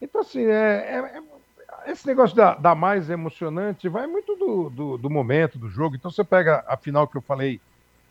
Então, 0.00 0.20
assim, 0.20 0.44
é, 0.44 0.52
é, 0.52 1.18
é 1.18 1.90
esse 1.90 2.06
negócio 2.06 2.36
da, 2.36 2.54
da, 2.54 2.72
mais 2.72 3.10
emocionante 3.10 3.88
vai 3.88 4.06
muito 4.06 4.36
do, 4.36 4.70
do, 4.70 4.96
do, 4.96 5.10
momento, 5.10 5.58
do 5.58 5.68
jogo. 5.68 5.96
Então, 5.96 6.08
você 6.08 6.22
pega 6.22 6.64
a 6.68 6.76
final 6.76 7.08
que 7.08 7.16
eu 7.16 7.22
falei 7.22 7.60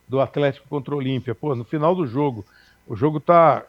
do 0.06 0.19
Atlético 0.19 0.67
contra 0.67 0.93
o 0.93 0.97
Olímpia. 0.97 1.34
Pô, 1.34 1.56
no 1.56 1.63
final 1.63 1.95
do 1.95 2.06
jogo, 2.06 2.45
o 2.86 2.93
jogo 2.93 3.21
tá 3.21 3.63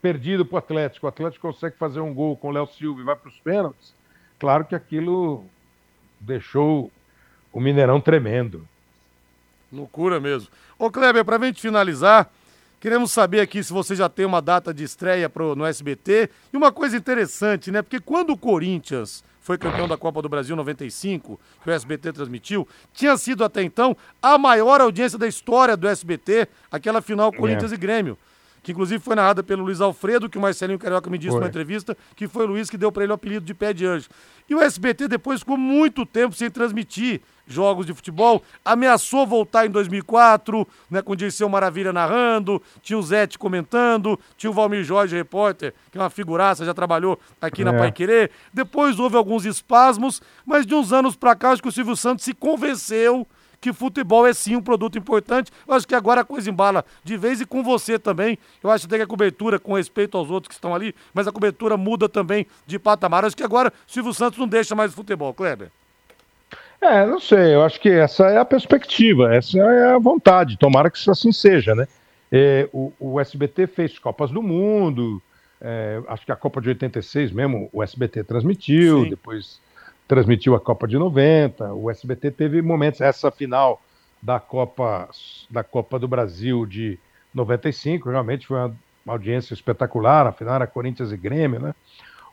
perdido 0.00 0.46
pro 0.46 0.58
Atlético. 0.58 1.06
O 1.06 1.08
Atlético 1.08 1.48
consegue 1.48 1.76
fazer 1.76 1.98
um 1.98 2.14
gol 2.14 2.36
com 2.36 2.50
o 2.50 2.52
Léo 2.52 2.68
Silva 2.68 3.00
e 3.00 3.04
vai 3.04 3.16
para 3.16 3.28
os 3.28 3.40
pênaltis. 3.40 3.92
Claro 4.38 4.64
que 4.64 4.76
aquilo 4.76 5.44
deixou 6.20 6.88
o 7.54 7.60
Mineirão 7.60 8.00
tremendo. 8.00 8.66
Loucura 9.72 10.18
mesmo. 10.18 10.48
Ô 10.76 10.90
Kleber, 10.90 11.24
para 11.24 11.36
a 11.36 11.46
gente 11.46 11.62
finalizar, 11.62 12.28
queremos 12.80 13.12
saber 13.12 13.40
aqui 13.40 13.62
se 13.62 13.72
você 13.72 13.94
já 13.94 14.08
tem 14.08 14.26
uma 14.26 14.42
data 14.42 14.74
de 14.74 14.82
estreia 14.82 15.30
pro, 15.30 15.54
no 15.54 15.64
SBT. 15.64 16.28
E 16.52 16.56
uma 16.56 16.72
coisa 16.72 16.96
interessante, 16.96 17.70
né? 17.70 17.80
Porque 17.80 18.00
quando 18.00 18.30
o 18.30 18.36
Corinthians 18.36 19.22
foi 19.40 19.56
campeão 19.56 19.86
da 19.86 19.96
Copa 19.96 20.20
do 20.20 20.28
Brasil 20.28 20.56
95, 20.56 21.38
que 21.62 21.70
o 21.70 21.72
SBT 21.72 22.12
transmitiu, 22.12 22.66
tinha 22.92 23.16
sido 23.16 23.44
até 23.44 23.62
então 23.62 23.96
a 24.20 24.36
maior 24.36 24.80
audiência 24.80 25.18
da 25.18 25.28
história 25.28 25.76
do 25.76 25.86
SBT, 25.86 26.48
aquela 26.72 27.00
final 27.00 27.32
Corinthians 27.32 27.70
é. 27.70 27.74
e 27.76 27.78
Grêmio 27.78 28.18
que 28.64 28.72
inclusive 28.72 29.04
foi 29.04 29.14
narrada 29.14 29.42
pelo 29.42 29.62
Luiz 29.62 29.80
Alfredo, 29.80 30.28
que 30.28 30.38
o 30.38 30.40
Marcelinho 30.40 30.78
Carioca 30.78 31.10
me 31.10 31.18
disse 31.18 31.32
foi. 31.32 31.40
numa 31.40 31.48
entrevista, 31.48 31.96
que 32.16 32.26
foi 32.26 32.46
o 32.46 32.48
Luiz 32.48 32.70
que 32.70 32.78
deu 32.78 32.90
para 32.90 33.04
ele 33.04 33.12
o 33.12 33.14
apelido 33.14 33.44
de 33.44 33.52
pé 33.52 33.74
de 33.74 33.84
anjo. 33.84 34.08
E 34.48 34.54
o 34.54 34.60
SBT 34.60 35.06
depois 35.06 35.40
ficou 35.40 35.58
muito 35.58 36.06
tempo 36.06 36.34
sem 36.34 36.50
transmitir 36.50 37.20
jogos 37.46 37.84
de 37.84 37.92
futebol, 37.92 38.42
ameaçou 38.64 39.26
voltar 39.26 39.66
em 39.66 39.70
2004, 39.70 40.66
né, 40.90 41.02
com 41.02 41.12
o 41.12 41.16
Dirceu 41.16 41.46
Maravilha 41.46 41.92
narrando, 41.92 42.60
tinha 42.80 42.98
o 42.98 43.02
Zete 43.02 43.38
comentando, 43.38 44.18
tinha 44.34 44.50
o 44.50 44.54
Valmir 44.54 44.82
Jorge, 44.82 45.14
repórter, 45.14 45.74
que 45.92 45.98
é 45.98 46.00
uma 46.00 46.08
figuraça, 46.08 46.64
já 46.64 46.72
trabalhou 46.72 47.20
aqui 47.38 47.60
é. 47.60 47.64
na 47.66 47.74
Pai 47.74 47.92
Querer. 47.92 48.30
Depois 48.50 48.98
houve 48.98 49.16
alguns 49.16 49.44
espasmos, 49.44 50.22
mas 50.46 50.64
de 50.64 50.74
uns 50.74 50.90
anos 50.90 51.16
para 51.16 51.36
cá, 51.36 51.50
acho 51.50 51.60
que 51.60 51.68
o 51.68 51.72
Silvio 51.72 51.94
Santos 51.94 52.24
se 52.24 52.32
convenceu 52.32 53.26
que 53.64 53.72
futebol 53.72 54.26
é 54.26 54.34
sim 54.34 54.56
um 54.56 54.60
produto 54.60 54.98
importante. 54.98 55.50
Eu 55.66 55.72
acho 55.72 55.88
que 55.88 55.94
agora 55.94 56.20
a 56.20 56.24
coisa 56.24 56.50
embala 56.50 56.84
de 57.02 57.16
vez 57.16 57.40
e 57.40 57.46
com 57.46 57.62
você 57.62 57.98
também. 57.98 58.38
Eu 58.62 58.70
acho 58.70 58.84
até 58.84 58.98
que 58.98 59.02
a 59.02 59.06
cobertura, 59.06 59.58
com 59.58 59.72
respeito 59.72 60.18
aos 60.18 60.28
outros 60.28 60.48
que 60.48 60.54
estão 60.54 60.74
ali, 60.74 60.94
mas 61.14 61.26
a 61.26 61.32
cobertura 61.32 61.74
muda 61.74 62.06
também 62.06 62.46
de 62.66 62.78
patamar. 62.78 63.24
Acho 63.24 63.34
que 63.34 63.42
agora 63.42 63.72
Silvio 63.86 64.12
Santos 64.12 64.38
não 64.38 64.46
deixa 64.46 64.74
mais 64.74 64.92
o 64.92 64.94
futebol, 64.94 65.32
Kleber. 65.32 65.68
É, 66.78 67.06
não 67.06 67.18
sei, 67.18 67.54
eu 67.54 67.62
acho 67.62 67.80
que 67.80 67.88
essa 67.88 68.26
é 68.26 68.36
a 68.36 68.44
perspectiva, 68.44 69.34
essa 69.34 69.56
é 69.56 69.94
a 69.94 69.98
vontade, 69.98 70.58
tomara 70.58 70.90
que 70.90 70.98
isso 70.98 71.10
assim 71.10 71.32
seja, 71.32 71.74
né? 71.74 71.88
É, 72.30 72.68
o, 72.70 72.92
o, 73.00 73.18
SBT 73.18 73.66
fez 73.68 73.98
Copas 73.98 74.30
do 74.30 74.42
Mundo, 74.42 75.22
é, 75.58 76.02
acho 76.08 76.26
que 76.26 76.32
a 76.32 76.36
Copa 76.36 76.60
de 76.60 76.68
86 76.68 77.32
mesmo 77.32 77.70
o 77.72 77.82
SBT 77.82 78.24
transmitiu, 78.24 79.04
Sim. 79.04 79.08
depois 79.08 79.58
transmitiu 80.06 80.54
a 80.54 80.60
Copa 80.60 80.86
de 80.86 80.98
90, 80.98 81.72
o 81.74 81.90
SBT 81.90 82.30
teve 82.30 82.60
momentos, 82.62 83.00
essa 83.00 83.30
final 83.30 83.82
da 84.20 84.38
Copa, 84.38 85.08
da 85.50 85.62
Copa 85.62 85.98
do 85.98 86.08
Brasil 86.08 86.66
de 86.66 86.98
95, 87.34 88.10
realmente 88.10 88.46
foi 88.46 88.58
uma, 88.58 88.76
audiência 89.06 89.52
espetacular, 89.52 90.26
afinal 90.26 90.54
era 90.54 90.66
Corinthians 90.66 91.12
e 91.12 91.16
Grêmio, 91.16 91.60
né? 91.60 91.74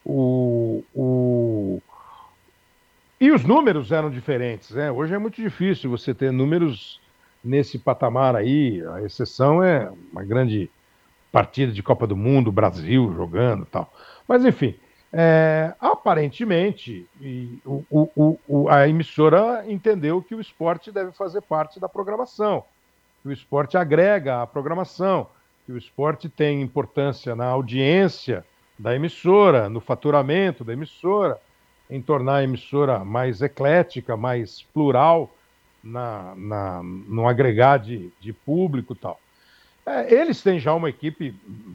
O, 0.06 0.84
o... 0.96 1.82
E 3.20 3.30
os 3.30 3.44
números 3.44 3.92
eram 3.92 4.10
diferentes, 4.10 4.72
né? 4.72 4.90
Hoje 4.90 5.14
é 5.14 5.18
muito 5.18 5.42
difícil 5.42 5.90
você 5.90 6.14
ter 6.14 6.32
números 6.32 7.00
nesse 7.44 7.78
patamar 7.78 8.38
aí, 8.38 8.82
a 8.94 9.02
exceção 9.02 9.62
é 9.62 9.92
uma 10.12 10.24
grande 10.24 10.70
partida 11.32 11.72
de 11.72 11.84
Copa 11.84 12.08
do 12.08 12.16
Mundo, 12.16 12.52
Brasil 12.52 13.14
jogando 13.16 13.66
tal. 13.66 13.92
Mas 14.28 14.46
enfim, 14.46 14.76
é, 15.14 15.74
aparentemente, 15.80 17.06
o, 17.66 17.84
o, 17.90 18.40
o, 18.48 18.70
a 18.70 18.88
emissora 18.88 19.66
entendeu 19.68 20.22
que 20.22 20.34
o 20.34 20.40
esporte 20.40 20.92
deve 20.92 21.12
fazer 21.12 21.42
parte 21.42 21.80
da 21.80 21.90
programação, 21.90 22.64
que 23.22 23.28
o 23.28 23.32
esporte 23.32 23.78
agrega 23.78 24.42
a 24.42 24.48
programação, 24.48 25.28
que 25.66 25.72
o 25.72 25.78
esporte 25.78 26.30
tem 26.30 26.62
importância 26.62 27.36
na 27.36 27.46
audiência 27.46 28.46
da 28.80 28.96
emissora, 28.96 29.70
no 29.70 29.82
faturamento 29.82 30.64
da 30.64 30.74
emissora, 30.74 31.38
em 31.90 32.02
tornar 32.02 32.38
a 32.38 32.44
emissora 32.44 33.04
mais 33.04 33.42
eclética, 33.42 34.16
mais 34.16 34.62
plural 34.74 35.30
na, 35.84 36.34
na, 36.38 36.82
no 36.84 37.28
agregar 37.28 37.78
de, 37.78 38.10
de 38.20 38.32
público 38.32 38.96
tal. 38.96 39.20
É, 39.86 40.14
eles 40.14 40.42
têm 40.42 40.60
já 40.60 40.74
uma 40.74 40.90
equipe 40.90 41.34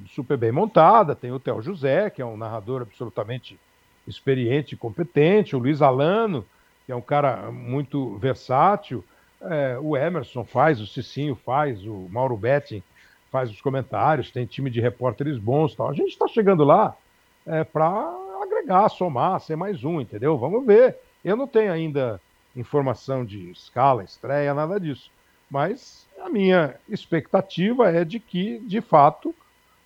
super 0.08 0.36
bem 0.36 0.52
montada, 0.52 1.14
tem 1.14 1.32
o 1.32 1.40
Theo 1.40 1.60
José, 1.60 2.08
que 2.08 2.22
é 2.22 2.26
um 2.26 2.36
narrador 2.36 2.82
absolutamente 2.82 3.58
experiente 4.06 4.74
e 4.74 4.78
competente, 4.78 5.56
o 5.56 5.58
Luiz 5.58 5.82
Alano, 5.82 6.46
que 6.84 6.92
é 6.92 6.96
um 6.96 7.00
cara 7.00 7.50
muito 7.50 8.16
versátil, 8.18 9.04
é, 9.40 9.78
o 9.80 9.96
Emerson 9.96 10.44
faz, 10.44 10.80
o 10.80 10.86
Cicinho 10.86 11.34
faz, 11.34 11.84
o 11.84 12.08
Mauro 12.10 12.36
Betting 12.36 12.82
faz 13.30 13.50
os 13.50 13.60
comentários, 13.60 14.30
tem 14.30 14.46
time 14.46 14.70
de 14.70 14.80
repórteres 14.80 15.36
bons 15.38 15.74
tal. 15.74 15.90
A 15.90 15.94
gente 15.94 16.10
está 16.10 16.28
chegando 16.28 16.64
lá 16.64 16.96
é, 17.44 17.64
para 17.64 17.88
agregar, 18.42 18.88
somar, 18.88 19.40
ser 19.40 19.56
mais 19.56 19.84
um, 19.84 20.00
entendeu? 20.00 20.38
Vamos 20.38 20.64
ver. 20.64 20.96
Eu 21.24 21.36
não 21.36 21.46
tenho 21.46 21.72
ainda 21.72 22.20
informação 22.54 23.24
de 23.24 23.50
escala, 23.50 24.04
estreia, 24.04 24.54
nada 24.54 24.80
disso. 24.80 25.10
Mas 25.50 26.05
a 26.26 26.28
minha 26.28 26.74
expectativa 26.88 27.88
é 27.90 28.04
de 28.04 28.18
que, 28.18 28.58
de 28.60 28.80
fato. 28.80 29.34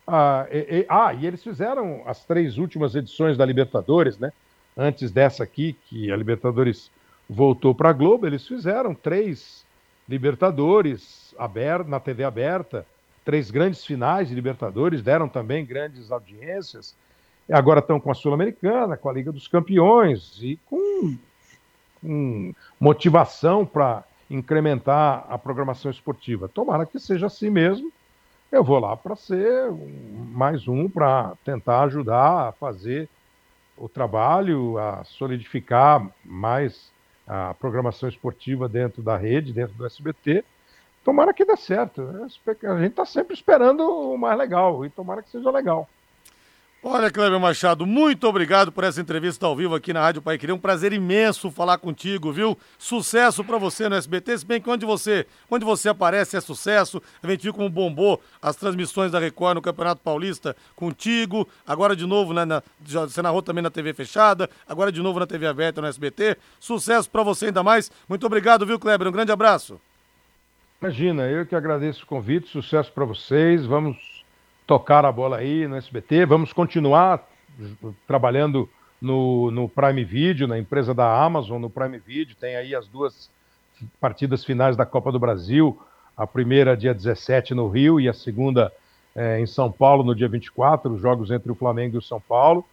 Ah, 0.07 0.47
e, 0.51 0.81
e, 0.81 0.87
ah, 0.89 1.13
e 1.15 1.27
eles 1.27 1.43
fizeram 1.43 2.03
as 2.07 2.25
três 2.25 2.59
últimas 2.59 2.95
edições 2.95 3.37
da 3.37 3.45
Libertadores, 3.45 4.19
né? 4.19 4.33
Antes 4.77 5.11
dessa 5.11 5.45
aqui, 5.45 5.77
que 5.87 6.11
a 6.11 6.17
Libertadores 6.17 6.91
voltou 7.29 7.75
para 7.75 7.91
a 7.91 7.93
Globo, 7.93 8.27
eles 8.27 8.47
fizeram 8.47 8.95
três 8.95 9.65
Libertadores 10.09 11.35
aberta, 11.39 11.89
na 11.89 12.01
TV 12.01 12.25
aberta, 12.25 12.85
três 13.25 13.51
grandes 13.51 13.85
finais 13.85 14.29
de 14.29 14.35
Libertadores, 14.35 15.03
deram 15.03 15.29
também 15.29 15.65
grandes 15.65 16.11
audiências. 16.11 16.97
Agora 17.49 17.81
estão 17.81 18.01
com 18.01 18.11
a 18.11 18.15
Sul-Americana, 18.15 18.97
com 18.97 19.09
a 19.09 19.13
Liga 19.13 19.31
dos 19.31 19.47
Campeões 19.47 20.39
e 20.41 20.59
com, 20.67 21.17
com 22.01 22.55
motivação 22.81 23.67
para 23.67 24.03
incrementar 24.31 25.27
a 25.29 25.37
programação 25.37 25.91
esportiva. 25.91 26.49
Tomara 26.49 26.87
que 26.87 26.99
seja 26.99 27.27
assim 27.27 27.51
mesmo. 27.51 27.93
eu 28.53 28.63
vou 28.65 28.79
lá 28.79 28.97
para 28.97 29.17
ser 29.17 29.71
mais 30.33 30.69
um 30.69 30.89
para 30.89 31.35
tentar 31.45 31.83
ajudar 31.83 32.49
a 32.49 32.53
fazer 32.53 33.09
o 33.77 33.89
trabalho, 33.89 34.79
a 34.79 35.03
solidificar 35.05 36.07
mais 36.25 36.91
a 37.27 37.55
programação 37.55 38.09
esportiva 38.09 38.69
dentro 38.69 39.03
da 39.03 39.17
rede, 39.17 39.53
dentro 39.53 39.75
do 39.75 39.87
SBT. 39.87 40.45
Tomara 41.05 41.33
que 41.33 41.45
dê 41.45 41.57
certo. 41.57 42.03
A 42.03 42.79
gente 42.79 42.91
está 42.91 43.05
sempre 43.05 43.35
esperando 43.35 43.83
o 43.83 44.19
mais 44.19 44.37
legal 44.39 44.85
e 44.85 44.91
tomara 44.91 45.23
que 45.23 45.31
seja 45.31 45.51
legal. 45.51 45.89
Olha, 46.83 47.11
Cleber 47.11 47.39
Machado, 47.39 47.85
muito 47.85 48.27
obrigado 48.27 48.73
por 48.73 48.85
essa 48.85 49.03
entrevista 49.03 49.45
ao 49.45 49.55
vivo 49.55 49.75
aqui 49.75 49.93
na 49.93 50.01
Rádio 50.01 50.23
Pai 50.23 50.39
Queria. 50.39 50.55
Um 50.55 50.59
prazer 50.59 50.95
imenso 50.95 51.51
falar 51.51 51.77
contigo, 51.77 52.33
viu? 52.33 52.57
Sucesso 52.79 53.45
para 53.45 53.59
você 53.59 53.87
no 53.87 53.97
SBT, 53.97 54.39
se 54.39 54.47
bem 54.47 54.63
que 54.63 54.71
onde 54.71 54.87
você, 54.87 55.27
onde 55.51 55.63
você 55.63 55.91
aparece 55.91 56.39
é 56.39 56.41
sucesso. 56.41 57.03
A 57.23 57.31
gente 57.31 57.43
viu 57.43 57.53
como 57.53 57.69
bombou 57.69 58.19
as 58.41 58.57
transmissões 58.57 59.13
da 59.13 59.19
Record 59.19 59.57
no 59.57 59.61
Campeonato 59.63 60.01
Paulista 60.01 60.57
contigo, 60.75 61.47
agora 61.67 61.95
de 61.95 62.07
novo, 62.07 62.33
né, 62.33 62.47
na, 62.47 62.63
já, 62.87 63.03
você 63.03 63.21
narrou 63.21 63.43
também 63.43 63.63
na 63.63 63.71
TV 63.71 63.93
fechada, 63.93 64.49
agora 64.67 64.91
de 64.91 65.03
novo 65.03 65.21
na 65.21 65.27
TV 65.27 65.47
aberta 65.47 65.83
no 65.83 65.87
SBT. 65.87 66.39
Sucesso 66.59 67.11
para 67.11 67.23
você 67.23 67.47
ainda 67.47 67.63
mais. 67.63 67.93
Muito 68.09 68.25
obrigado, 68.25 68.65
viu, 68.65 68.79
Kleber? 68.79 69.07
Um 69.07 69.13
grande 69.13 69.31
abraço. 69.31 69.79
Imagina, 70.81 71.25
eu 71.25 71.45
que 71.45 71.55
agradeço 71.55 72.05
o 72.05 72.07
convite, 72.07 72.49
sucesso 72.49 72.91
para 72.91 73.05
vocês. 73.05 73.67
Vamos 73.67 74.20
tocar 74.71 75.05
a 75.05 75.11
bola 75.11 75.39
aí 75.39 75.67
no 75.67 75.75
SBT. 75.75 76.25
Vamos 76.27 76.53
continuar 76.53 77.29
trabalhando 78.07 78.71
no, 79.03 79.51
no 79.51 79.69
Prime 79.69 80.05
Video, 80.05 80.47
na 80.47 80.61
empresa 80.61 80.95
da 80.95 81.21
Amazon, 81.25 81.61
no 81.61 81.69
Prime 81.69 81.99
Video. 81.99 82.37
Tem 82.37 82.55
aí 82.55 82.73
as 82.73 82.87
duas 82.87 83.29
partidas 84.01 84.45
finais 84.45 84.77
da 84.77 84.87
Copa 84.87 85.11
do 85.11 85.19
Brasil. 85.19 85.77
A 86.17 86.25
primeira 86.25 86.77
dia 86.77 86.95
17 86.95 87.53
no 87.53 87.67
Rio 87.69 87.99
e 87.99 88.09
a 88.09 88.13
segunda 88.13 88.73
é, 89.13 89.41
em 89.41 89.47
São 89.47 89.73
Paulo 89.73 90.05
no 90.05 90.15
dia 90.15 90.29
24, 90.29 90.93
os 90.93 91.03
jogos 91.03 91.33
entre 91.33 91.51
o 91.51 91.57
Flamengo 91.57 91.97
e 91.97 91.99
o 91.99 92.03
São 92.03 92.21
Paulo. 92.21 92.65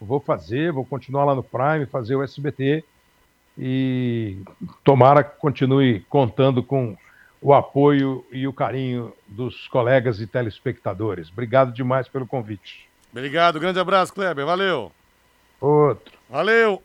Vou 0.00 0.18
fazer, 0.18 0.72
vou 0.72 0.84
continuar 0.84 1.26
lá 1.26 1.34
no 1.36 1.44
Prime, 1.44 1.86
fazer 1.86 2.16
o 2.16 2.24
SBT 2.24 2.82
e 3.56 4.36
tomara 4.82 5.22
que 5.22 5.38
continue 5.38 6.00
contando 6.08 6.60
com 6.60 6.96
o 7.46 7.54
apoio 7.54 8.26
e 8.32 8.44
o 8.48 8.52
carinho 8.52 9.12
dos 9.28 9.68
colegas 9.68 10.20
e 10.20 10.26
telespectadores. 10.26 11.30
Obrigado 11.30 11.72
demais 11.72 12.08
pelo 12.08 12.26
convite. 12.26 12.88
Obrigado, 13.12 13.60
grande 13.60 13.78
abraço, 13.78 14.12
Kleber. 14.12 14.44
Valeu. 14.44 14.90
Outro. 15.60 16.12
Valeu. 16.28 16.82